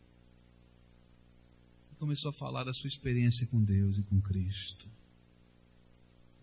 começou 1.98 2.30
a 2.30 2.34
falar 2.34 2.64
da 2.64 2.74
sua 2.74 2.88
experiência 2.88 3.48
com 3.48 3.64
Deus 3.64 3.98
e 3.98 4.04
com 4.04 4.22
Cristo. 4.22 4.88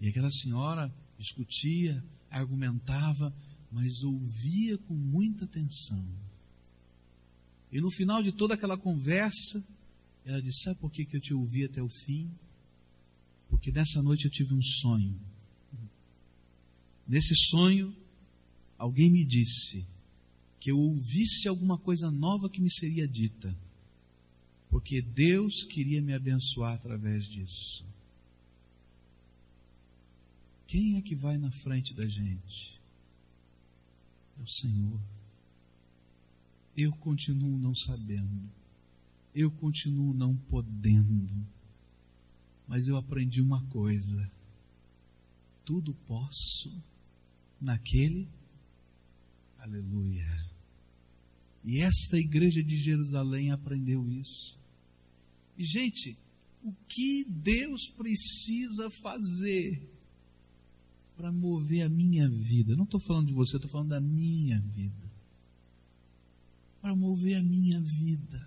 E 0.01 0.09
aquela 0.09 0.31
senhora 0.31 0.93
discutia, 1.17 2.05
argumentava, 2.31 3.33
mas 3.71 4.03
ouvia 4.03 4.77
com 4.79 4.95
muita 4.95 5.45
atenção. 5.45 6.05
E 7.71 7.81
no 7.81 7.91
final 7.91 8.23
de 8.23 8.33
toda 8.33 8.55
aquela 8.55 8.77
conversa, 8.77 9.65
ela 10.25 10.43
disse: 10.43 10.65
Sabe 10.65 10.79
por 10.81 10.91
que, 10.91 11.05
que 11.05 11.17
eu 11.17 11.21
te 11.21 11.33
ouvi 11.33 11.65
até 11.65 11.83
o 11.83 11.89
fim? 11.89 12.31
Porque 13.49 13.71
nessa 13.71 14.03
noite 14.03 14.25
eu 14.25 14.31
tive 14.31 14.55
um 14.55 14.63
sonho. 14.63 15.19
Nesse 17.07 17.35
sonho, 17.51 17.95
alguém 18.79 19.11
me 19.11 19.25
disse 19.25 19.87
que 20.65 20.71
eu 20.71 20.79
ouvisse 20.79 21.47
alguma 21.47 21.77
coisa 21.77 22.11
nova 22.11 22.49
que 22.49 22.59
me 22.59 22.71
seria 22.71 23.07
dita 23.07 23.55
porque 24.75 25.01
Deus 25.01 25.63
queria 25.63 26.03
me 26.03 26.13
abençoar 26.13 26.75
através 26.75 27.27
disso. 27.27 27.85
Quem 30.67 30.97
é 30.97 31.01
que 31.01 31.15
vai 31.15 31.39
na 31.39 31.53
frente 31.53 31.95
da 31.95 32.09
gente? 32.09 32.81
É 34.37 34.43
o 34.43 34.49
Senhor. 34.49 35.01
Eu 36.77 36.91
continuo 36.97 37.57
não 37.57 37.73
sabendo, 37.73 38.51
eu 39.33 39.49
continuo 39.49 40.13
não 40.13 40.37
podendo, 40.37 41.47
mas 42.67 42.89
eu 42.89 42.97
aprendi 42.97 43.41
uma 43.41 43.65
coisa: 43.67 44.29
tudo 45.65 45.95
posso 46.05 46.83
naquele, 47.61 48.27
aleluia. 49.61 50.54
E 51.65 51.81
essa 51.81 52.19
igreja 52.19 52.63
de 52.63 52.77
Jerusalém 52.77 53.51
aprendeu 53.51 54.07
isso. 54.09 54.59
E, 55.57 55.65
gente, 55.65 56.19
o 56.63 56.73
que 56.87 57.25
Deus 57.25 57.89
precisa 57.89 58.91
fazer 58.91 59.91
para 61.17 61.33
mover 61.33 61.83
a 61.83 61.89
minha 61.89 62.29
vida? 62.29 62.77
não 62.77 62.85
estou 62.85 63.01
falando 63.01 63.29
de 63.29 63.33
você, 63.33 63.57
estou 63.57 63.71
falando 63.71 63.91
da 63.91 64.01
minha 64.01 64.61
vida. 64.61 65.11
Para 66.83 66.95
mover 66.95 67.37
a 67.37 67.43
minha 67.43 67.81
vida. 67.81 68.47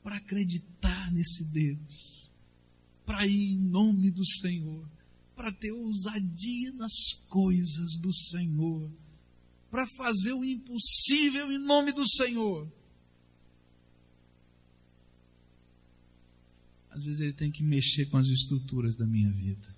Para 0.00 0.16
acreditar 0.16 1.12
nesse 1.12 1.44
Deus. 1.44 2.30
Para 3.04 3.26
ir 3.26 3.54
em 3.54 3.58
nome 3.58 4.12
do 4.12 4.24
Senhor. 4.24 4.88
Para 5.34 5.52
ter 5.52 5.72
ousadia 5.72 6.72
nas 6.74 7.14
coisas 7.28 7.98
do 7.98 8.12
Senhor. 8.12 8.92
Para 9.76 9.86
fazer 9.88 10.32
o 10.32 10.42
impossível 10.42 11.52
em 11.52 11.58
nome 11.58 11.92
do 11.92 12.08
Senhor. 12.08 12.66
às 16.88 17.04
vezes 17.04 17.20
ele 17.20 17.34
tem 17.34 17.52
que 17.52 17.62
mexer 17.62 18.06
com 18.06 18.16
as 18.16 18.26
estruturas 18.26 18.96
da 18.96 19.06
minha 19.06 19.30
vida. 19.30 19.76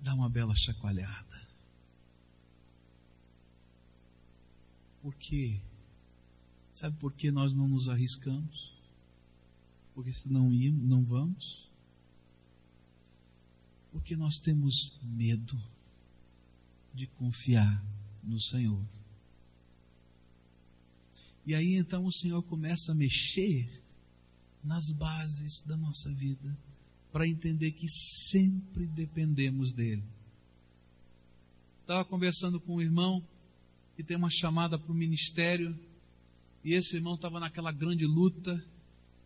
Dar 0.00 0.14
uma 0.14 0.30
bela 0.30 0.54
chacoalhada. 0.56 1.46
Por 5.02 5.14
quê? 5.16 5.60
Sabe 6.72 6.96
por 6.96 7.12
que 7.12 7.30
nós 7.30 7.54
não 7.54 7.68
nos 7.68 7.86
arriscamos? 7.90 8.72
Porque 9.94 10.10
se 10.10 10.32
não 10.32 10.54
irmos, 10.54 10.88
não 10.88 11.04
vamos? 11.04 11.68
Porque 13.92 14.16
nós 14.16 14.36
temos 14.36 14.98
medo 15.02 15.62
de 16.94 17.06
confiar 17.06 17.84
no 18.22 18.40
Senhor. 18.40 18.84
E 21.46 21.54
aí 21.54 21.76
então 21.76 22.04
o 22.04 22.12
Senhor 22.12 22.42
começa 22.42 22.92
a 22.92 22.94
mexer 22.94 23.82
nas 24.62 24.90
bases 24.92 25.62
da 25.62 25.76
nossa 25.76 26.12
vida, 26.12 26.56
para 27.10 27.26
entender 27.26 27.72
que 27.72 27.88
sempre 27.88 28.86
dependemos 28.86 29.72
dele. 29.72 30.04
Estava 31.80 32.04
conversando 32.04 32.60
com 32.60 32.76
um 32.76 32.80
irmão 32.80 33.26
que 33.96 34.04
tem 34.04 34.16
uma 34.16 34.28
chamada 34.30 34.78
para 34.78 34.92
o 34.92 34.94
ministério, 34.94 35.78
e 36.62 36.74
esse 36.74 36.96
irmão 36.96 37.14
estava 37.14 37.40
naquela 37.40 37.72
grande 37.72 38.04
luta, 38.04 38.62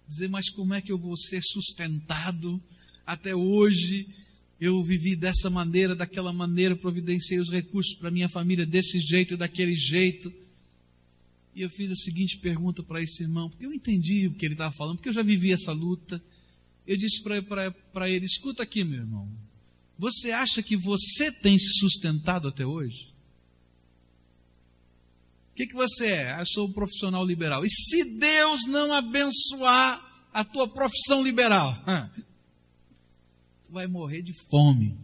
dizer, 0.07 0.29
mas 0.29 0.48
como 0.48 0.75
é 0.75 0.81
que 0.81 0.92
eu 0.92 0.98
vou 0.98 1.16
ser 1.16 1.42
sustentado 1.42 2.62
até 3.05 3.35
hoje? 3.35 4.07
Eu 4.64 4.81
vivi 4.81 5.16
dessa 5.16 5.51
maneira, 5.51 5.92
daquela 5.92 6.33
maneira, 6.33 6.77
providenciei 6.77 7.40
os 7.40 7.51
recursos 7.51 7.96
para 7.96 8.12
minha 8.12 8.29
família 8.29 8.64
desse 8.64 9.01
jeito 9.01 9.35
e 9.35 9.37
daquele 9.37 9.75
jeito. 9.75 10.33
E 11.53 11.62
eu 11.62 11.68
fiz 11.68 11.90
a 11.90 11.96
seguinte 11.96 12.38
pergunta 12.38 12.81
para 12.81 13.03
esse 13.03 13.25
irmão, 13.25 13.51
porque 13.51 13.66
eu 13.66 13.72
entendi 13.72 14.29
o 14.29 14.35
que 14.35 14.46
ele 14.46 14.55
estava 14.55 14.72
falando, 14.72 14.98
porque 14.98 15.09
eu 15.09 15.12
já 15.12 15.22
vivi 15.22 15.53
essa 15.53 15.72
luta. 15.72 16.22
Eu 16.87 16.96
disse 16.96 17.20
para 17.92 18.09
ele: 18.09 18.25
escuta 18.25 18.62
aqui, 18.62 18.85
meu 18.85 19.01
irmão, 19.01 19.29
você 19.98 20.31
acha 20.31 20.62
que 20.62 20.77
você 20.77 21.33
tem 21.33 21.59
se 21.59 21.81
sustentado 21.81 22.46
até 22.46 22.64
hoje? 22.64 23.09
O 25.51 25.55
que, 25.57 25.66
que 25.66 25.75
você 25.75 26.07
é? 26.07 26.35
Ah, 26.35 26.38
eu 26.38 26.46
sou 26.46 26.68
um 26.68 26.72
profissional 26.72 27.27
liberal. 27.27 27.64
E 27.64 27.68
se 27.68 28.16
Deus 28.16 28.68
não 28.68 28.92
abençoar 28.92 30.29
a 30.33 30.44
tua 30.44 30.68
profissão 30.68 31.20
liberal, 31.20 31.77
vai 33.72 33.87
morrer 33.87 34.22
de 34.22 34.32
fome. 34.32 34.96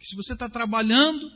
Se 0.00 0.16
você 0.16 0.32
está 0.32 0.48
trabalhando 0.48 1.30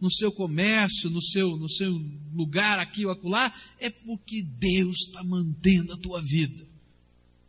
no 0.00 0.10
seu 0.10 0.30
comércio, 0.30 1.10
no 1.10 1.22
seu, 1.22 1.56
no 1.56 1.68
seu 1.68 1.90
lugar 2.32 2.78
aqui 2.78 3.06
ou 3.06 3.10
acolá, 3.10 3.52
é 3.80 3.90
porque 3.90 4.42
Deus 4.42 4.96
está 5.06 5.24
mantendo 5.24 5.94
a 5.94 5.96
tua 5.96 6.22
vida. 6.22 6.64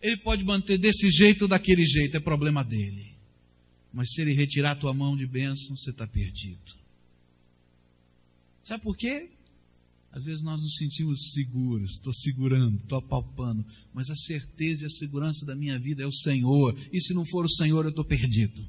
Ele 0.02 0.18
pode 0.18 0.44
manter 0.44 0.78
desse 0.78 1.12
jeito 1.12 1.44
ou 1.44 1.48
daquele 1.48 1.86
jeito, 1.86 2.16
é 2.16 2.20
problema 2.20 2.64
dele. 2.64 3.16
Mas 3.92 4.12
se 4.12 4.22
ele 4.22 4.34
retirar 4.34 4.72
a 4.72 4.76
tua 4.76 4.94
mão 4.94 5.16
de 5.16 5.28
bênção, 5.28 5.76
você 5.76 5.90
está 5.90 6.08
perdido. 6.08 6.76
Sabe 8.64 8.84
por 8.84 8.96
quê? 8.96 9.30
Às 10.18 10.24
vezes 10.24 10.42
nós 10.42 10.60
nos 10.60 10.78
sentimos 10.78 11.32
seguros, 11.32 11.92
estou 11.92 12.12
segurando, 12.12 12.80
estou 12.82 12.98
apalpando, 12.98 13.64
mas 13.94 14.10
a 14.10 14.16
certeza 14.16 14.82
e 14.82 14.88
a 14.88 14.90
segurança 14.90 15.46
da 15.46 15.56
minha 15.56 15.78
vida 15.78 16.02
é 16.02 16.08
o 16.08 16.12
Senhor, 16.12 16.76
e 16.92 17.00
se 17.00 17.14
não 17.14 17.24
for 17.24 17.46
o 17.46 17.50
Senhor, 17.50 17.86
eu 17.86 17.92
estou 17.92 18.04
perdido. 18.04 18.68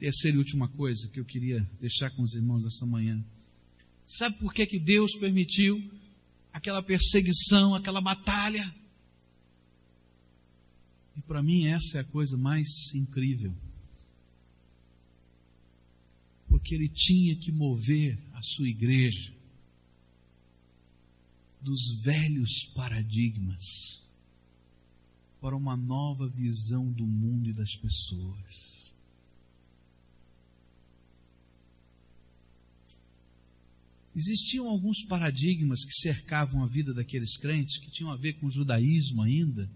Terceira 0.00 0.36
e 0.36 0.40
última 0.40 0.66
coisa 0.66 1.08
que 1.08 1.20
eu 1.20 1.24
queria 1.24 1.60
deixar 1.80 2.10
com 2.10 2.22
os 2.24 2.34
irmãos 2.34 2.66
essa 2.66 2.84
manhã. 2.84 3.24
Sabe 4.04 4.36
por 4.38 4.52
que, 4.52 4.66
que 4.66 4.80
Deus 4.80 5.14
permitiu 5.14 5.80
aquela 6.52 6.82
perseguição, 6.82 7.76
aquela 7.76 8.00
batalha? 8.00 8.74
E 11.16 11.22
para 11.22 11.44
mim 11.44 11.68
essa 11.68 11.98
é 11.98 12.00
a 12.00 12.04
coisa 12.04 12.36
mais 12.36 12.66
incrível 12.92 13.54
porque 16.48 16.74
ele 16.74 16.88
tinha 16.88 17.36
que 17.36 17.52
mover 17.52 18.18
a 18.32 18.42
sua 18.42 18.68
igreja 18.68 19.34
dos 21.60 22.00
velhos 22.02 22.64
paradigmas 22.74 24.02
para 25.40 25.56
uma 25.56 25.76
nova 25.76 26.28
visão 26.28 26.90
do 26.92 27.06
mundo 27.06 27.50
e 27.50 27.52
das 27.52 27.76
pessoas. 27.76 28.94
Existiam 34.14 34.68
alguns 34.68 35.04
paradigmas 35.04 35.84
que 35.84 35.92
cercavam 35.92 36.62
a 36.62 36.66
vida 36.66 36.94
daqueles 36.94 37.36
crentes 37.36 37.78
que 37.78 37.90
tinham 37.90 38.10
a 38.10 38.16
ver 38.16 38.34
com 38.34 38.46
o 38.46 38.50
judaísmo 38.50 39.22
ainda 39.22 39.70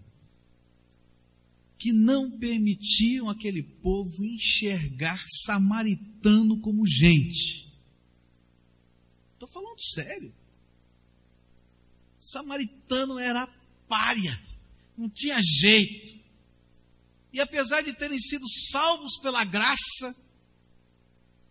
que 1.81 1.91
não 1.91 2.29
permitiam 2.29 3.27
aquele 3.27 3.63
povo 3.63 4.23
enxergar 4.23 5.19
samaritano 5.43 6.61
como 6.61 6.85
gente. 6.85 7.67
Estou 9.33 9.47
falando 9.47 9.81
sério. 9.81 10.31
Samaritano 12.19 13.17
era 13.17 13.47
párea, 13.87 14.39
não 14.95 15.09
tinha 15.09 15.39
jeito. 15.41 16.21
E 17.33 17.41
apesar 17.41 17.81
de 17.81 17.93
terem 17.93 18.19
sido 18.19 18.47
salvos 18.47 19.17
pela 19.19 19.43
graça, 19.43 20.15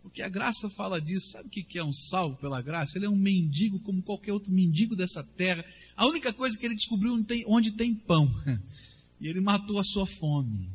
porque 0.01 0.21
a 0.21 0.29
graça 0.29 0.69
fala 0.69 1.01
disso, 1.01 1.31
sabe 1.31 1.49
o 1.49 1.51
que 1.51 1.77
é 1.77 1.83
um 1.83 1.91
salvo 1.91 2.37
pela 2.37 2.61
graça? 2.61 2.97
Ele 2.97 3.05
é 3.05 3.09
um 3.09 3.17
mendigo 3.17 3.81
como 3.81 4.01
qualquer 4.01 4.31
outro 4.31 4.49
mendigo 4.49 4.95
dessa 4.95 5.25
terra. 5.25 5.65
A 5.93 6.05
única 6.05 6.31
coisa 6.31 6.57
que 6.57 6.65
ele 6.65 6.75
descobriu 6.75 7.15
onde 7.15 7.25
tem, 7.25 7.43
onde 7.45 7.71
tem 7.73 7.93
pão. 7.93 8.33
E 9.21 9.27
ele 9.27 9.39
matou 9.39 9.79
a 9.79 9.83
sua 9.83 10.07
fome. 10.07 10.67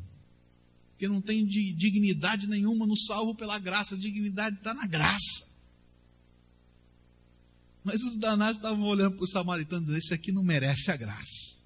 Porque 0.91 1.07
não 1.07 1.21
tem 1.21 1.45
dignidade 1.45 2.47
nenhuma 2.47 2.87
no 2.87 2.97
salvo 2.97 3.35
pela 3.35 3.59
graça. 3.59 3.93
A 3.93 3.97
dignidade 3.97 4.55
está 4.55 4.73
na 4.73 4.87
graça. 4.87 5.55
Mas 7.83 8.01
os 8.01 8.17
danados 8.17 8.57
estavam 8.57 8.83
olhando 8.83 9.15
para 9.15 9.23
o 9.25 9.27
samaritano 9.27 9.81
dizendo: 9.81 9.97
Esse 9.97 10.13
aqui 10.13 10.31
não 10.31 10.41
merece 10.41 10.89
a 10.89 10.95
graça. 10.95 11.61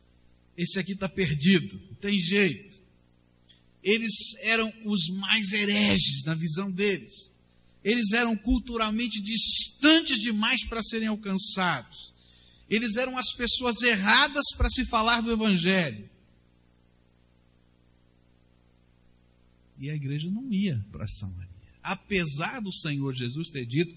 Esse 0.58 0.80
aqui 0.80 0.91
está 0.94 1.08
perdido. 1.08 1.80
Não 1.88 1.96
tem 1.96 2.20
jeito. 2.20 2.82
Eles 3.82 4.36
eram 4.41 4.72
os 4.86 5.08
mais 5.20 5.54
hereges 5.54 6.24
na 6.26 6.36
visão 6.36 6.70
deles. 6.70 7.32
Eles 7.84 8.12
eram 8.12 8.36
culturalmente 8.36 9.20
distantes 9.22 10.20
demais 10.20 10.67
para 10.67 10.84
serem 10.84 11.08
alcançados. 11.08 12.13
Eles 12.70 12.98
eram 12.98 13.17
as 13.17 13.34
pessoas 13.34 13.82
erradas 13.82 14.46
para 14.58 14.70
se 14.70 14.86
falar 14.86 15.22
do 15.22 15.32
Evangelho. 15.32 16.11
E 19.82 19.89
a 19.89 19.96
igreja 19.96 20.30
não 20.30 20.54
ia 20.54 20.80
para 20.91 21.08
Samaria. 21.08 21.50
Apesar 21.82 22.62
do 22.62 22.72
Senhor 22.72 23.13
Jesus 23.15 23.50
ter 23.50 23.65
dito 23.65 23.96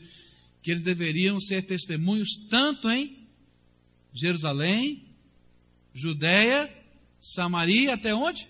que 0.63 0.71
eles 0.71 0.83
deveriam 0.83 1.39
ser 1.39 1.61
testemunhos 1.63 2.37
tanto 2.49 2.89
em 2.89 3.29
Jerusalém, 4.11 5.05
Judéia, 5.93 6.75
Samaria, 7.19 7.93
até 7.93 8.15
onde? 8.15 8.49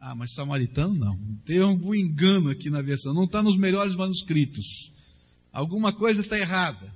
Ah, 0.00 0.14
mas 0.14 0.32
samaritano 0.32 0.94
não. 0.94 1.18
Tem 1.44 1.58
algum 1.58 1.94
engano 1.94 2.48
aqui 2.48 2.70
na 2.70 2.80
versão. 2.80 3.12
Não 3.12 3.24
está 3.24 3.42
nos 3.42 3.58
melhores 3.58 3.94
manuscritos. 3.94 4.92
Alguma 5.52 5.92
coisa 5.92 6.22
está 6.22 6.38
errada. 6.38 6.94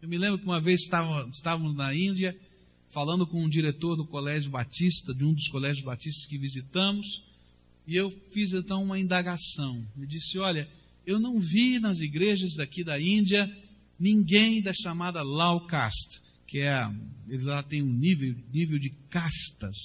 Eu 0.00 0.08
me 0.08 0.16
lembro 0.16 0.38
que 0.38 0.44
uma 0.44 0.60
vez 0.60 0.82
estávamos 0.82 1.74
na 1.74 1.92
Índia 1.92 2.38
falando 2.90 3.26
com 3.26 3.42
um 3.42 3.48
diretor 3.48 3.96
do 3.96 4.04
Colégio 4.04 4.50
Batista, 4.50 5.14
de 5.14 5.24
um 5.24 5.32
dos 5.32 5.48
colégios 5.48 5.84
batistas 5.84 6.26
que 6.26 6.36
visitamos, 6.36 7.22
e 7.86 7.96
eu 7.96 8.10
fiz 8.32 8.52
então 8.52 8.82
uma 8.82 8.98
indagação. 8.98 9.84
Ele 9.96 10.06
disse: 10.06 10.38
Olha, 10.38 10.68
eu 11.06 11.18
não 11.18 11.40
vi 11.40 11.78
nas 11.78 12.00
igrejas 12.00 12.54
daqui 12.56 12.84
da 12.84 13.00
Índia 13.00 13.50
ninguém 13.98 14.62
da 14.62 14.72
chamada 14.72 15.22
Lau 15.22 15.66
Caste, 15.66 16.20
que 16.46 16.60
é, 16.60 16.90
eles 17.28 17.44
lá 17.44 17.62
têm 17.62 17.82
um 17.82 17.92
nível, 17.92 18.34
nível 18.52 18.78
de 18.78 18.90
castas 19.08 19.76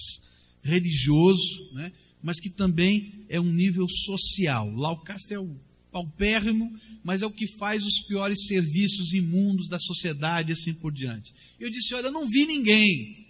religioso, 0.62 1.72
né? 1.74 1.92
mas 2.24 2.40
que 2.40 2.50
também 2.50 3.26
é 3.30 3.40
um 3.40 3.52
nível 3.52 3.88
social. 3.88 4.72
Lau 4.72 5.00
Caste 5.02 5.34
é 5.34 5.40
o 5.40 5.56
paupérrimo, 5.96 6.78
mas 7.02 7.22
é 7.22 7.26
o 7.26 7.32
que 7.32 7.48
faz 7.48 7.86
os 7.86 8.06
piores 8.06 8.48
serviços 8.48 9.14
imundos 9.14 9.70
da 9.70 9.80
sociedade, 9.80 10.52
assim 10.52 10.74
por 10.74 10.92
diante. 10.92 11.34
Eu 11.58 11.70
disse: 11.70 11.96
Olha, 11.96 12.08
eu 12.08 12.12
não 12.12 12.28
vi 12.28 12.46
ninguém. 12.46 13.26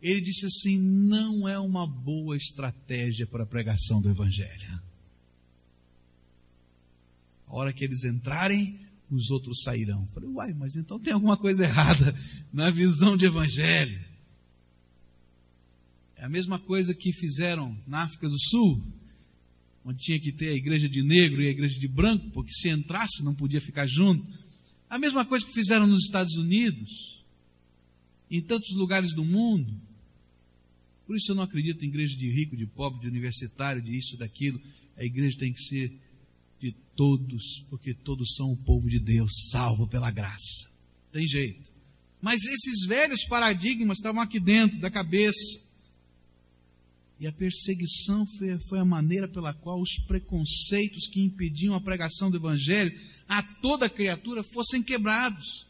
Ele 0.00 0.22
disse 0.22 0.46
assim: 0.46 0.78
Não 0.78 1.46
é 1.46 1.58
uma 1.58 1.86
boa 1.86 2.34
estratégia 2.34 3.26
para 3.26 3.42
a 3.42 3.46
pregação 3.46 4.00
do 4.00 4.08
Evangelho. 4.08 4.80
A 7.46 7.54
hora 7.54 7.74
que 7.74 7.84
eles 7.84 8.04
entrarem, 8.04 8.80
os 9.10 9.30
outros 9.30 9.62
sairão. 9.62 10.02
Eu 10.02 10.08
falei: 10.08 10.30
Uai, 10.30 10.54
mas 10.54 10.76
então 10.76 10.98
tem 10.98 11.12
alguma 11.12 11.36
coisa 11.36 11.64
errada 11.64 12.16
na 12.50 12.70
visão 12.70 13.18
de 13.18 13.26
Evangelho. 13.26 14.02
É 16.16 16.24
a 16.24 16.28
mesma 16.28 16.58
coisa 16.58 16.94
que 16.94 17.12
fizeram 17.12 17.76
na 17.86 18.04
África 18.04 18.28
do 18.28 18.38
Sul 18.40 18.82
onde 19.88 20.04
tinha 20.04 20.20
que 20.20 20.30
ter 20.30 20.50
a 20.50 20.54
igreja 20.54 20.86
de 20.86 21.02
negro 21.02 21.40
e 21.40 21.46
a 21.46 21.50
igreja 21.50 21.80
de 21.80 21.88
branco, 21.88 22.30
porque 22.30 22.52
se 22.52 22.68
entrasse 22.68 23.24
não 23.24 23.34
podia 23.34 23.58
ficar 23.58 23.86
junto. 23.86 24.22
A 24.88 24.98
mesma 24.98 25.24
coisa 25.24 25.46
que 25.46 25.52
fizeram 25.52 25.86
nos 25.86 26.04
Estados 26.04 26.36
Unidos, 26.36 27.24
em 28.30 28.42
tantos 28.42 28.76
lugares 28.76 29.14
do 29.14 29.24
mundo. 29.24 29.80
Por 31.06 31.16
isso 31.16 31.32
eu 31.32 31.34
não 31.34 31.42
acredito 31.42 31.82
em 31.82 31.88
igreja 31.88 32.14
de 32.14 32.30
rico, 32.30 32.54
de 32.54 32.66
pobre, 32.66 33.00
de 33.00 33.08
universitário, 33.08 33.80
de 33.80 33.96
isso, 33.96 34.18
daquilo. 34.18 34.60
A 34.94 35.04
igreja 35.04 35.38
tem 35.38 35.54
que 35.54 35.62
ser 35.62 35.90
de 36.60 36.72
todos, 36.94 37.64
porque 37.70 37.94
todos 37.94 38.34
são 38.36 38.52
o 38.52 38.56
povo 38.58 38.90
de 38.90 38.98
Deus, 38.98 39.30
salvo 39.50 39.88
pela 39.88 40.10
graça. 40.10 40.70
Tem 41.10 41.26
jeito. 41.26 41.72
Mas 42.20 42.44
esses 42.44 42.86
velhos 42.86 43.24
paradigmas 43.24 43.96
estavam 43.96 44.20
aqui 44.20 44.38
dentro 44.38 44.78
da 44.80 44.90
cabeça. 44.90 45.66
E 47.20 47.26
a 47.26 47.32
perseguição 47.32 48.24
foi, 48.26 48.58
foi, 48.60 48.78
a 48.78 48.84
maneira 48.84 49.26
pela 49.26 49.52
qual 49.52 49.80
os 49.80 49.96
preconceitos 50.06 51.08
que 51.08 51.20
impediam 51.20 51.74
a 51.74 51.80
pregação 51.80 52.30
do 52.30 52.36
Evangelho 52.36 52.96
a 53.28 53.42
toda 53.42 53.90
criatura 53.90 54.44
fossem 54.44 54.82
quebrados. 54.82 55.66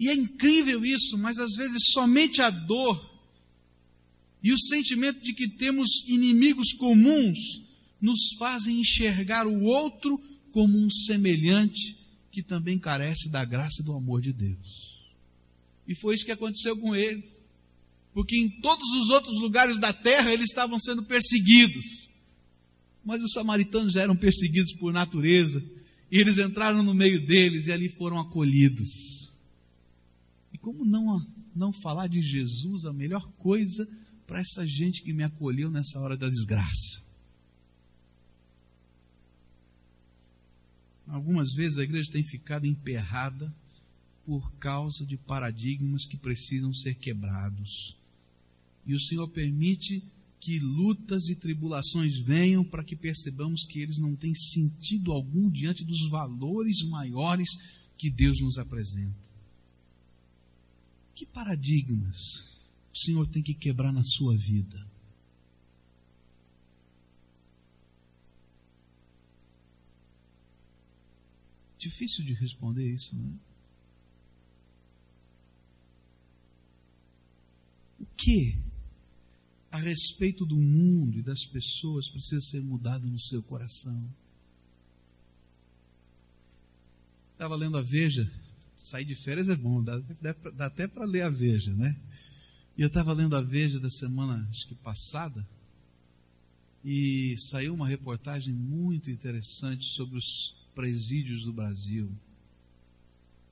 E 0.00 0.08
é 0.08 0.14
incrível 0.14 0.84
isso, 0.84 1.18
mas 1.18 1.38
às 1.38 1.54
vezes 1.54 1.90
somente 1.92 2.40
a 2.40 2.48
dor 2.48 3.18
e 4.42 4.52
o 4.52 4.58
sentimento 4.58 5.20
de 5.20 5.34
que 5.34 5.48
temos 5.48 6.04
inimigos 6.06 6.72
comuns 6.72 7.38
nos 8.00 8.34
fazem 8.38 8.80
enxergar 8.80 9.46
o 9.46 9.64
outro 9.64 10.20
como 10.52 10.78
um 10.78 10.88
semelhante 10.88 11.96
que 12.30 12.42
também 12.42 12.78
carece 12.78 13.28
da 13.28 13.44
graça 13.44 13.82
e 13.82 13.84
do 13.84 13.92
amor 13.92 14.20
de 14.20 14.32
Deus. 14.32 14.96
E 15.86 15.94
foi 15.94 16.14
isso 16.14 16.24
que 16.24 16.32
aconteceu 16.32 16.76
com 16.76 16.94
eles. 16.94 17.47
Porque 18.18 18.36
em 18.36 18.50
todos 18.50 18.90
os 18.94 19.10
outros 19.10 19.40
lugares 19.40 19.78
da 19.78 19.92
terra 19.92 20.32
eles 20.32 20.50
estavam 20.50 20.76
sendo 20.76 21.04
perseguidos. 21.04 22.10
Mas 23.04 23.22
os 23.22 23.30
samaritanos 23.30 23.92
já 23.92 24.02
eram 24.02 24.16
perseguidos 24.16 24.72
por 24.72 24.92
natureza, 24.92 25.64
e 26.10 26.20
eles 26.20 26.36
entraram 26.36 26.82
no 26.82 26.92
meio 26.92 27.24
deles 27.24 27.68
e 27.68 27.72
ali 27.72 27.88
foram 27.88 28.18
acolhidos. 28.18 29.30
E 30.52 30.58
como 30.58 30.84
não, 30.84 31.24
não 31.54 31.72
falar 31.72 32.08
de 32.08 32.20
Jesus, 32.20 32.86
a 32.86 32.92
melhor 32.92 33.24
coisa 33.34 33.88
para 34.26 34.40
essa 34.40 34.66
gente 34.66 35.00
que 35.04 35.12
me 35.12 35.22
acolheu 35.22 35.70
nessa 35.70 36.00
hora 36.00 36.16
da 36.16 36.28
desgraça? 36.28 37.00
Algumas 41.06 41.52
vezes 41.54 41.78
a 41.78 41.84
igreja 41.84 42.10
tem 42.10 42.24
ficado 42.24 42.66
emperrada 42.66 43.54
por 44.26 44.52
causa 44.54 45.06
de 45.06 45.16
paradigmas 45.16 46.04
que 46.04 46.16
precisam 46.16 46.72
ser 46.72 46.96
quebrados. 46.96 47.96
E 48.88 48.94
o 48.94 49.00
Senhor 49.00 49.28
permite 49.28 50.02
que 50.40 50.58
lutas 50.58 51.28
e 51.28 51.36
tribulações 51.36 52.18
venham 52.18 52.64
para 52.64 52.82
que 52.82 52.96
percebamos 52.96 53.64
que 53.64 53.80
eles 53.80 53.98
não 53.98 54.16
têm 54.16 54.34
sentido 54.34 55.12
algum 55.12 55.50
diante 55.50 55.84
dos 55.84 56.08
valores 56.08 56.82
maiores 56.88 57.48
que 57.98 58.10
Deus 58.10 58.40
nos 58.40 58.56
apresenta. 58.56 59.28
Que 61.14 61.26
paradigmas 61.26 62.40
o 62.94 62.96
Senhor 62.96 63.26
tem 63.28 63.42
que 63.42 63.52
quebrar 63.52 63.92
na 63.92 64.02
sua 64.04 64.34
vida? 64.36 64.86
Difícil 71.76 72.24
de 72.24 72.32
responder 72.32 72.90
isso, 72.90 73.14
não 73.14 73.26
é? 73.26 73.48
O 78.00 78.06
que 78.16 78.67
a 79.70 79.78
respeito 79.78 80.46
do 80.46 80.56
mundo 80.56 81.18
e 81.18 81.22
das 81.22 81.44
pessoas 81.44 82.10
precisa 82.10 82.40
ser 82.40 82.62
mudado 82.62 83.06
no 83.08 83.18
seu 83.18 83.42
coração? 83.42 84.08
Estava 87.32 87.54
lendo 87.54 87.76
a 87.76 87.82
Veja, 87.82 88.30
sair 88.78 89.04
de 89.04 89.14
férias 89.14 89.48
é 89.48 89.56
bom, 89.56 89.82
dá, 89.82 89.98
dá, 90.56 90.66
até 90.66 90.88
para 90.88 91.04
ler 91.04 91.22
a 91.22 91.28
Veja, 91.28 91.72
né? 91.74 91.96
E 92.76 92.82
eu 92.82 92.88
estava 92.88 93.12
lendo 93.12 93.36
a 93.36 93.42
Veja 93.42 93.78
da 93.78 93.90
semana, 93.90 94.48
acho 94.50 94.66
que 94.66 94.74
passada, 94.74 95.46
e 96.84 97.34
saiu 97.50 97.74
uma 97.74 97.88
reportagem 97.88 98.54
muito 98.54 99.10
interessante 99.10 99.84
sobre 99.84 100.16
os 100.16 100.56
presídios 100.74 101.44
do 101.44 101.52
Brasil. 101.52 102.10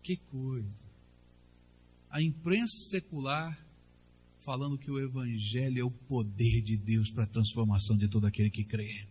Que 0.03 0.17
coisa! 0.17 0.89
A 2.09 2.23
imprensa 2.23 2.77
secular 2.89 3.66
falando 4.47 4.79
que 4.79 4.89
o 4.89 5.01
Evangelho 5.01 5.81
é 5.81 5.85
o 5.85 5.91
poder 5.91 6.63
de 6.63 6.77
Deus 6.77 7.11
para 7.11 7.25
a 7.25 7.27
transformação 7.27 7.99
de 7.99 8.07
todo 8.07 8.29
aquele 8.29 8.49
que 8.49 8.63
crê. 8.63 9.05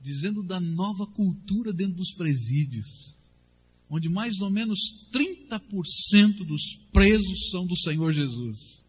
Dizendo 0.00 0.40
da 0.40 0.60
nova 0.60 1.04
cultura 1.04 1.72
dentro 1.72 1.96
dos 1.96 2.14
presídios, 2.14 3.18
onde 3.90 4.08
mais 4.08 4.40
ou 4.40 4.50
menos 4.50 4.78
30% 5.12 6.44
dos 6.46 6.76
presos 6.92 7.50
são 7.50 7.66
do 7.66 7.76
Senhor 7.76 8.12
Jesus. 8.12 8.86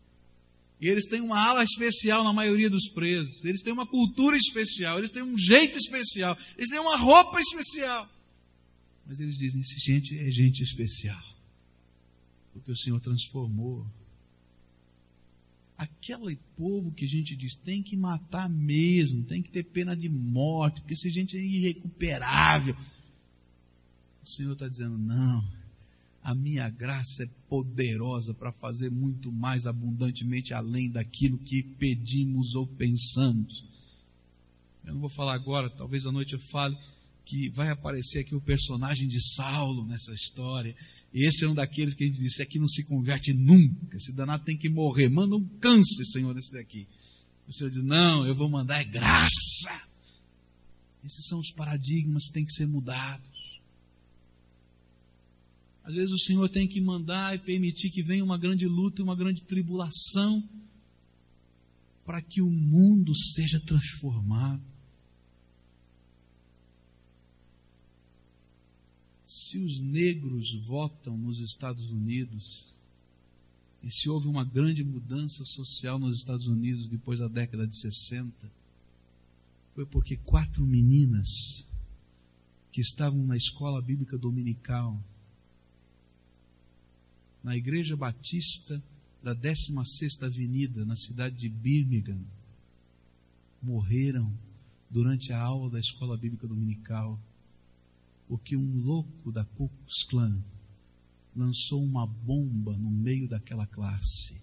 E 0.80 0.88
eles 0.88 1.08
têm 1.08 1.22
uma 1.22 1.40
ala 1.40 1.64
especial 1.64 2.24
na 2.24 2.32
maioria 2.32 2.70
dos 2.70 2.88
presos. 2.88 3.44
Eles 3.44 3.64
têm 3.64 3.74
uma 3.74 3.88
cultura 3.88 4.38
especial. 4.38 5.00
Eles 5.00 5.10
têm 5.10 5.24
um 5.24 5.38
jeito 5.38 5.78
especial. 5.78 6.38
Eles 6.56 6.70
têm 6.70 6.80
uma 6.80 6.98
roupa 6.98 7.40
especial. 7.40 8.10
Mas 9.06 9.20
eles 9.20 9.36
dizem: 9.38 9.62
esse 9.62 9.80
gente 9.80 10.18
é 10.18 10.32
gente 10.32 10.62
especial. 10.62 11.22
Porque 12.54 12.72
o 12.72 12.76
Senhor 12.76 13.00
transformou. 13.00 13.86
Aquele 15.82 16.38
povo 16.56 16.92
que 16.92 17.06
a 17.06 17.08
gente 17.08 17.36
diz 17.36 17.56
tem 17.56 17.82
que 17.82 17.98
matar 17.98 18.48
mesmo, 18.48 19.24
tem 19.24 19.42
que 19.42 19.50
ter 19.50 19.64
pena 19.64 19.96
de 19.96 20.08
morte, 20.10 20.82
porque 20.82 20.94
esse 20.94 21.10
gente 21.10 21.36
é 21.36 21.42
irrecuperável. 21.42 22.76
O 24.24 24.30
Senhor 24.30 24.54
está 24.54 24.68
dizendo: 24.68 24.98
não 24.98 25.62
a 26.24 26.36
minha 26.36 26.70
graça 26.70 27.24
é 27.24 27.28
poderosa 27.50 28.34
para 28.34 28.52
fazer 28.52 28.92
muito 28.92 29.32
mais 29.32 29.66
abundantemente 29.66 30.54
além 30.54 30.90
daquilo 30.90 31.38
que 31.40 31.64
pedimos 31.64 32.54
ou 32.54 32.68
pensamos. 32.68 33.66
Eu 34.86 34.94
não 34.94 35.02
vou 35.02 35.10
falar 35.10 35.34
agora, 35.34 35.70
talvez 35.70 36.06
à 36.06 36.12
noite 36.12 36.34
eu 36.34 36.40
fale 36.40 36.78
que 37.26 37.50
vai 37.50 37.70
aparecer 37.70 38.20
aqui 38.20 38.36
o 38.36 38.42
personagem 38.42 39.08
de 39.08 39.20
Saulo 39.36 39.86
nessa 39.86 40.14
história. 40.14 40.76
Esse 41.14 41.44
é 41.44 41.48
um 41.48 41.54
daqueles 41.54 41.94
que 41.94 42.04
a 42.04 42.08
gente 42.08 42.20
disse, 42.20 42.42
aqui 42.42 42.58
não 42.58 42.68
se 42.68 42.84
converte 42.86 43.34
nunca, 43.34 43.98
esse 43.98 44.14
danado 44.14 44.46
tem 44.46 44.58
que 44.58 44.70
morrer, 44.70 45.10
manda 45.10 45.36
um 45.36 45.46
câncer, 45.60 46.06
Senhor, 46.06 46.34
desse 46.34 46.54
daqui. 46.54 46.88
O 47.48 47.54
Senhor 47.54 47.70
diz, 47.70 47.84
não, 47.84 48.26
eu 48.26 48.34
vou 48.34 48.50
mandar 48.50 48.80
é 48.80 48.86
graça. 48.86 49.82
Esses 51.04 51.26
são 51.28 51.40
os 51.40 51.52
paradigmas 51.52 52.28
que 52.28 52.34
têm 52.34 52.46
que 52.46 52.54
ser 52.54 52.66
mudados. 52.66 53.60
Às 55.84 55.96
vezes 55.96 56.12
o 56.12 56.18
Senhor 56.18 56.48
tem 56.48 56.68
que 56.68 56.80
mandar 56.80 57.36
e 57.36 57.40
permitir 57.40 57.90
que 57.90 58.04
venha 58.04 58.24
uma 58.24 58.38
grande 58.38 58.66
luta 58.66 59.02
e 59.02 59.04
uma 59.04 59.16
grande 59.16 59.44
tribulação 59.44 60.48
para 62.06 62.22
que 62.22 62.42
o 62.42 62.50
mundo 62.50 63.14
seja 63.16 63.60
transformado. 63.60 64.71
Se 69.32 69.58
os 69.60 69.80
negros 69.80 70.54
votam 70.66 71.18
nos 71.18 71.40
Estados 71.40 71.90
Unidos, 71.90 72.76
e 73.82 73.90
se 73.90 74.10
houve 74.10 74.28
uma 74.28 74.44
grande 74.44 74.84
mudança 74.84 75.46
social 75.46 75.98
nos 75.98 76.18
Estados 76.18 76.48
Unidos 76.48 76.90
depois 76.90 77.20
da 77.20 77.30
década 77.30 77.66
de 77.66 77.80
60, 77.80 78.52
foi 79.74 79.86
porque 79.86 80.18
quatro 80.18 80.66
meninas 80.66 81.66
que 82.74 82.82
estavam 82.82 83.26
na 83.26 83.38
escola 83.38 83.82
bíblica 83.82 84.18
dominical 84.18 85.02
na 87.42 87.56
Igreja 87.56 87.96
Batista 87.96 88.84
da 89.24 89.34
16ª 89.34 90.26
Avenida, 90.26 90.84
na 90.84 90.98
cidade 90.98 91.38
de 91.38 91.48
Birmingham, 91.48 92.20
morreram 93.64 94.30
durante 94.90 95.32
a 95.32 95.42
aula 95.42 95.70
da 95.70 95.80
Escola 95.80 96.18
Bíblica 96.18 96.46
Dominical, 96.46 97.18
porque 98.32 98.56
um 98.56 98.78
louco 98.78 99.30
da 99.30 99.44
Ku 99.44 99.68
Klux 99.68 100.04
Klan 100.04 100.42
lançou 101.36 101.84
uma 101.84 102.08
bomba 102.08 102.78
no 102.78 102.90
meio 102.90 103.28
daquela 103.28 103.68
classe 103.68 104.40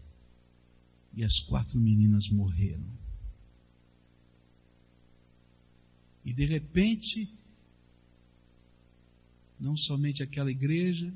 e 1.14 1.24
as 1.24 1.40
quatro 1.40 1.80
meninas 1.80 2.28
morreram. 2.28 2.84
E 6.22 6.34
de 6.34 6.44
repente, 6.44 7.32
não 9.58 9.74
somente 9.74 10.22
aquela 10.22 10.50
igreja, 10.50 11.10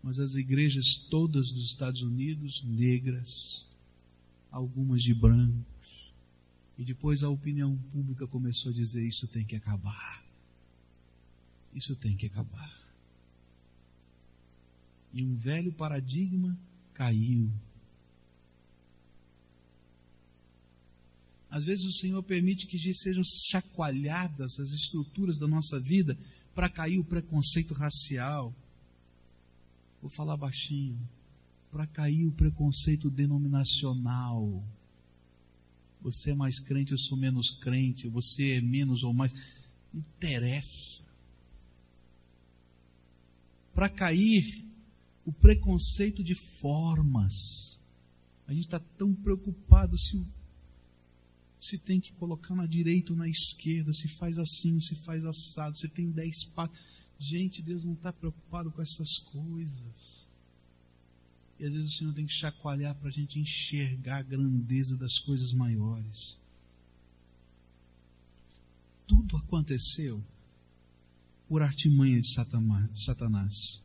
mas 0.00 0.20
as 0.20 0.36
igrejas 0.36 0.96
todas 1.10 1.50
dos 1.50 1.64
Estados 1.64 2.02
Unidos, 2.02 2.62
negras, 2.62 3.66
algumas 4.52 5.02
de 5.02 5.12
brancos, 5.12 6.12
e 6.78 6.84
depois 6.84 7.24
a 7.24 7.28
opinião 7.28 7.76
pública 7.92 8.28
começou 8.28 8.70
a 8.70 8.74
dizer: 8.76 9.04
isso 9.04 9.26
tem 9.26 9.44
que 9.44 9.56
acabar. 9.56 10.25
Isso 11.76 11.94
tem 11.94 12.16
que 12.16 12.26
acabar. 12.26 12.74
E 15.12 15.22
um 15.22 15.36
velho 15.36 15.72
paradigma 15.72 16.58
caiu. 16.92 17.48
Às 21.48 21.64
vezes 21.64 21.84
o 21.84 21.92
Senhor 21.92 22.20
permite 22.24 22.66
que 22.66 22.78
sejam 22.92 23.22
chacoalhadas 23.24 24.58
as 24.58 24.72
estruturas 24.72 25.38
da 25.38 25.46
nossa 25.46 25.78
vida 25.78 26.18
para 26.52 26.68
cair 26.68 26.98
o 26.98 27.04
preconceito 27.04 27.72
racial 27.72 28.52
vou 30.00 30.10
falar 30.10 30.36
baixinho, 30.36 30.98
para 31.70 31.86
cair 31.86 32.26
o 32.26 32.32
preconceito 32.32 33.10
denominacional. 33.10 34.64
Você 36.00 36.30
é 36.30 36.34
mais 36.34 36.60
crente, 36.60 36.92
eu 36.92 36.98
sou 36.98 37.16
menos 37.18 37.50
crente, 37.50 38.08
você 38.08 38.54
é 38.54 38.60
menos 38.60 39.02
ou 39.02 39.12
mais. 39.12 39.32
Interessa. 39.92 41.05
Para 43.76 43.88
cair 43.88 44.66
o 45.24 45.32
preconceito 45.32 46.24
de 46.24 46.34
formas. 46.34 47.80
A 48.48 48.52
gente 48.52 48.64
está 48.64 48.80
tão 48.80 49.14
preocupado 49.14 49.96
se, 49.96 50.26
se 51.60 51.78
tem 51.78 52.00
que 52.00 52.12
colocar 52.12 52.56
na 52.56 52.66
direita 52.66 53.12
ou 53.12 53.18
na 53.18 53.28
esquerda, 53.28 53.92
se 53.92 54.08
faz 54.08 54.38
assim, 54.38 54.80
se 54.80 54.96
faz 55.04 55.24
assado, 55.24 55.76
se 55.76 55.88
tem 55.88 56.10
dez 56.10 56.44
passos 56.44 56.76
Gente, 57.18 57.62
Deus 57.62 57.84
não 57.84 57.94
está 57.94 58.12
preocupado 58.12 58.70
com 58.70 58.82
essas 58.82 59.18
coisas. 59.18 60.28
E 61.58 61.64
às 61.64 61.72
vezes 61.72 61.92
o 61.92 61.94
Senhor 61.94 62.14
tem 62.14 62.26
que 62.26 62.34
chacoalhar 62.34 62.94
para 62.94 63.08
a 63.08 63.12
gente 63.12 63.38
enxergar 63.38 64.18
a 64.18 64.22
grandeza 64.22 64.96
das 64.96 65.18
coisas 65.20 65.52
maiores. 65.52 66.38
Tudo 69.06 69.36
aconteceu 69.38 70.22
por 71.48 71.62
artimanha 71.62 72.20
de 72.20 72.32
Satanás. 72.32 73.82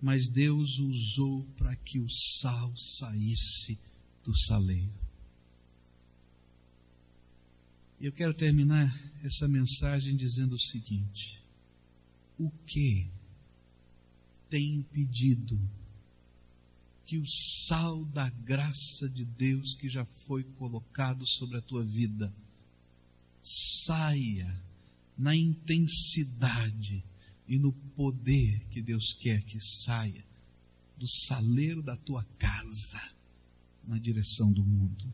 mas 0.00 0.28
Deus 0.28 0.78
usou 0.78 1.42
para 1.56 1.74
que 1.74 1.98
o 1.98 2.08
sal 2.08 2.72
saísse 2.76 3.78
do 4.22 4.36
saleiro. 4.36 4.92
Eu 7.98 8.12
quero 8.12 8.34
terminar 8.34 8.94
essa 9.24 9.48
mensagem 9.48 10.14
dizendo 10.14 10.54
o 10.54 10.58
seguinte: 10.58 11.42
o 12.38 12.50
que 12.66 13.08
tem 14.50 14.74
impedido 14.74 15.58
que 17.06 17.18
o 17.18 17.24
sal 17.26 18.04
da 18.06 18.28
graça 18.28 19.08
de 19.08 19.24
Deus 19.24 19.74
que 19.74 19.88
já 19.88 20.04
foi 20.26 20.42
colocado 20.42 21.26
sobre 21.26 21.56
a 21.56 21.62
tua 21.62 21.84
vida 21.84 22.32
saia 23.40 24.60
na 25.16 25.34
intensidade 25.34 27.04
e 27.48 27.58
no 27.58 27.72
poder 27.72 28.64
que 28.70 28.82
Deus 28.82 29.14
quer 29.14 29.42
que 29.42 29.58
saia 29.60 30.24
do 30.96 31.06
saleiro 31.08 31.82
da 31.82 31.96
tua 31.96 32.24
casa 32.38 33.00
na 33.84 33.98
direção 33.98 34.52
do 34.52 34.64
mundo. 34.64 35.04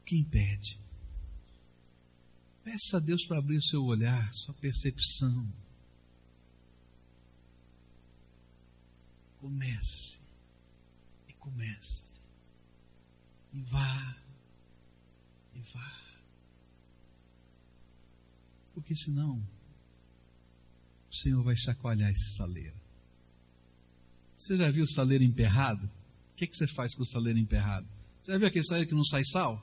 O 0.00 0.04
que 0.04 0.16
impede? 0.16 0.78
Peça 2.64 2.96
a 2.96 3.00
Deus 3.00 3.24
para 3.26 3.38
abrir 3.38 3.56
o 3.56 3.62
seu 3.62 3.84
olhar, 3.84 4.32
sua 4.34 4.54
percepção. 4.54 5.52
Comece 9.40 10.20
e 11.28 11.32
comece 11.34 12.22
e 13.52 13.60
vá 13.62 14.21
e 15.54 15.60
vá. 15.72 16.02
Porque 18.74 18.94
senão 18.94 19.42
o 21.10 21.14
Senhor 21.14 21.42
vai 21.42 21.56
chacoalhar 21.56 22.10
esse 22.10 22.36
saleiro. 22.36 22.76
Você 24.36 24.56
já 24.56 24.70
viu 24.70 24.84
o 24.84 24.88
saleiro 24.88 25.22
emperrado? 25.22 25.86
O 25.86 26.36
que, 26.36 26.46
que 26.46 26.56
você 26.56 26.66
faz 26.66 26.94
com 26.94 27.02
o 27.02 27.06
saleiro 27.06 27.38
emperrado? 27.38 27.86
Você 28.20 28.32
já 28.32 28.38
viu 28.38 28.48
aquele 28.48 28.64
saleiro 28.64 28.88
que 28.88 28.94
não 28.94 29.04
sai 29.04 29.24
sal? 29.24 29.56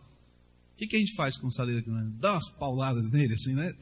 O 0.74 0.78
que, 0.78 0.88
que 0.88 0.96
a 0.96 1.00
gente 1.00 1.16
faz 1.16 1.36
com 1.36 1.48
o 1.48 1.52
saleiro 1.52 1.84
que 1.84 1.90
não 1.90 2.10
Dá 2.12 2.34
umas 2.34 2.50
pauladas 2.50 3.12
nele 3.12 3.34
assim, 3.34 3.54
né? 3.54 3.74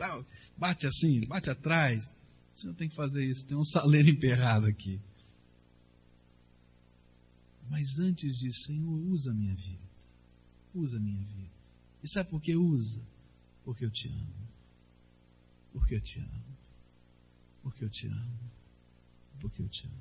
Bate 0.58 0.88
assim, 0.88 1.22
bate 1.28 1.50
atrás. 1.50 2.16
Você 2.56 2.68
não 2.68 2.74
tem 2.74 2.90
que 2.90 2.96
fazer 2.96 3.24
isso. 3.24 3.46
Tem 3.46 3.56
um 3.56 3.64
saleiro 3.64 4.10
emperrado 4.10 4.66
aqui. 4.66 5.00
Mas 7.70 8.00
antes 8.00 8.38
disso, 8.38 8.64
Senhor, 8.66 8.98
usa 9.12 9.32
a 9.32 9.34
minha 9.34 9.54
vida. 9.54 9.88
Usa 10.74 10.98
a 10.98 11.00
minha 11.00 11.24
vida. 11.24 11.57
E 12.08 12.10
sabe 12.10 12.30
por 12.30 12.42
que 12.42 12.56
usa? 12.56 13.02
Porque 13.66 13.84
eu 13.84 13.92
te 13.92 14.08
amo. 14.08 14.48
Porque 15.74 15.96
eu 15.96 16.00
te 16.00 16.20
amo. 16.20 16.58
Porque 17.62 17.84
eu 17.84 17.90
te 17.90 18.08
amo. 18.08 18.40
Porque 19.42 19.62
eu 19.62 19.68
te 19.68 19.86
amo. 19.86 19.94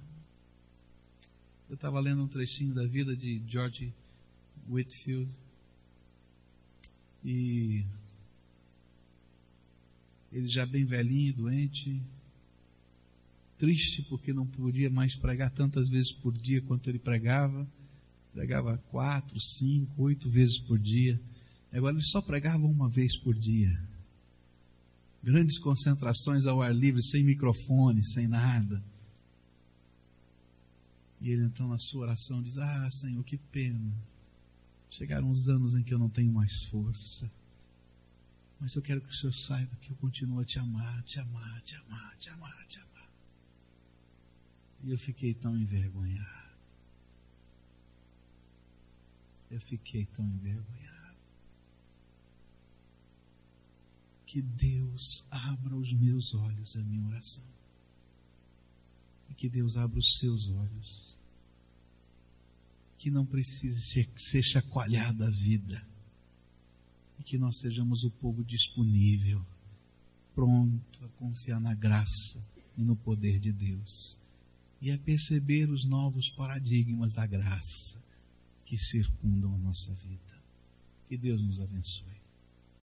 Eu 1.69 1.75
estava 1.75 1.99
lendo 1.99 2.23
um 2.23 2.29
trechinho 2.29 2.73
da 2.73 2.87
vida 2.87 3.17
de 3.17 3.43
George 3.49 3.93
Whitfield. 4.69 5.29
E 7.25 7.85
ele 10.31 10.47
já 10.47 10.65
bem 10.65 10.85
velhinho, 10.85 11.35
doente, 11.35 12.01
triste 13.59 14.01
porque 14.03 14.33
não 14.33 14.47
podia 14.47 14.89
mais 14.89 15.17
pregar 15.17 15.51
tantas 15.51 15.89
vezes 15.89 16.13
por 16.13 16.33
dia 16.39 16.63
quanto 16.63 16.89
ele 16.89 17.01
pregava. 17.01 17.67
Pregava 18.33 18.79
quatro, 18.93 19.41
cinco, 19.41 20.05
oito 20.05 20.31
vezes 20.31 20.57
por 20.57 20.79
dia. 20.79 21.21
Agora 21.77 21.95
ele 21.95 22.03
só 22.03 22.23
pregava 22.23 22.65
uma 22.65 22.89
vez 22.89 23.19
por 23.19 23.35
dia. 23.35 23.79
Grandes 25.23 25.59
concentrações 25.59 26.47
ao 26.47 26.63
ar 26.63 26.75
livre, 26.75 27.03
sem 27.03 27.23
microfone, 27.23 28.03
sem 28.03 28.27
nada. 28.27 28.83
E 31.21 31.31
ele 31.31 31.45
então, 31.45 31.69
na 31.69 31.79
sua 31.79 32.03
oração, 32.03 32.43
diz: 32.43 32.57
Ah, 32.57 32.89
Senhor, 32.91 33.23
que 33.25 33.37
pena. 33.37 33.93
Chegaram 34.89 35.29
os 35.29 35.51
anos 35.51 35.75
em 35.75 35.83
que 35.83 35.93
eu 35.93 35.99
não 35.99 36.09
tenho 36.09 36.33
mais 36.33 36.65
força. 36.65 37.31
Mas 38.59 38.75
eu 38.75 38.81
quero 38.81 39.03
que 39.03 39.11
o 39.11 39.15
Senhor 39.15 39.33
saiba 39.33 39.77
que 39.77 39.91
eu 39.91 39.97
continuo 39.97 40.41
a 40.41 40.45
te 40.45 40.59
amar, 40.59 41.03
te 41.03 41.21
amar, 41.21 41.61
te 41.61 41.77
amar, 41.77 42.17
te 42.17 42.31
amar, 42.31 42.67
te 42.69 42.79
amar. 42.79 43.11
E 44.83 44.91
eu 44.93 44.99
fiquei 44.99 45.35
tão 45.35 45.55
envergonhado. 45.55 46.47
Eu 49.51 49.61
fiquei 49.61 50.07
tão 50.07 50.25
envergonhado. 50.27 50.96
Que 54.27 54.43
Deus 54.43 55.25
abra 55.31 55.75
os 55.77 55.93
meus 55.93 56.35
olhos, 56.35 56.77
a 56.77 56.83
minha 56.83 57.07
oração. 57.07 57.45
E 59.31 59.35
que 59.35 59.49
Deus 59.49 59.77
abra 59.77 59.99
os 59.99 60.19
seus 60.19 60.49
olhos. 60.49 61.17
Que 62.99 63.11
não 63.11 63.25
precise 63.25 63.81
ser, 63.81 64.11
ser 64.17 64.43
chacoalhada 64.43 65.27
a 65.27 65.31
vida. 65.31 65.87
E 67.19 67.23
que 67.23 67.39
nós 67.39 67.59
sejamos 67.59 68.05
o 68.05 68.11
povo 68.11 68.45
disponível, 68.45 69.45
pronto 70.35 71.05
a 71.05 71.09
confiar 71.21 71.61
na 71.61 71.75
graça 71.75 72.45
e 72.77 72.83
no 72.83 72.97
poder 72.97 73.39
de 73.39 73.53
Deus 73.53 74.19
e 74.81 74.91
a 74.93 74.99
perceber 74.99 75.71
os 75.71 75.85
novos 75.85 76.31
paradigmas 76.31 77.13
da 77.13 77.27
graça 77.27 78.03
que 78.65 78.77
circundam 78.77 79.55
a 79.55 79.59
nossa 79.59 79.93
vida. 79.95 80.21
Que 81.09 81.17
Deus 81.17 81.41
nos 81.43 81.61
abençoe. 81.61 82.16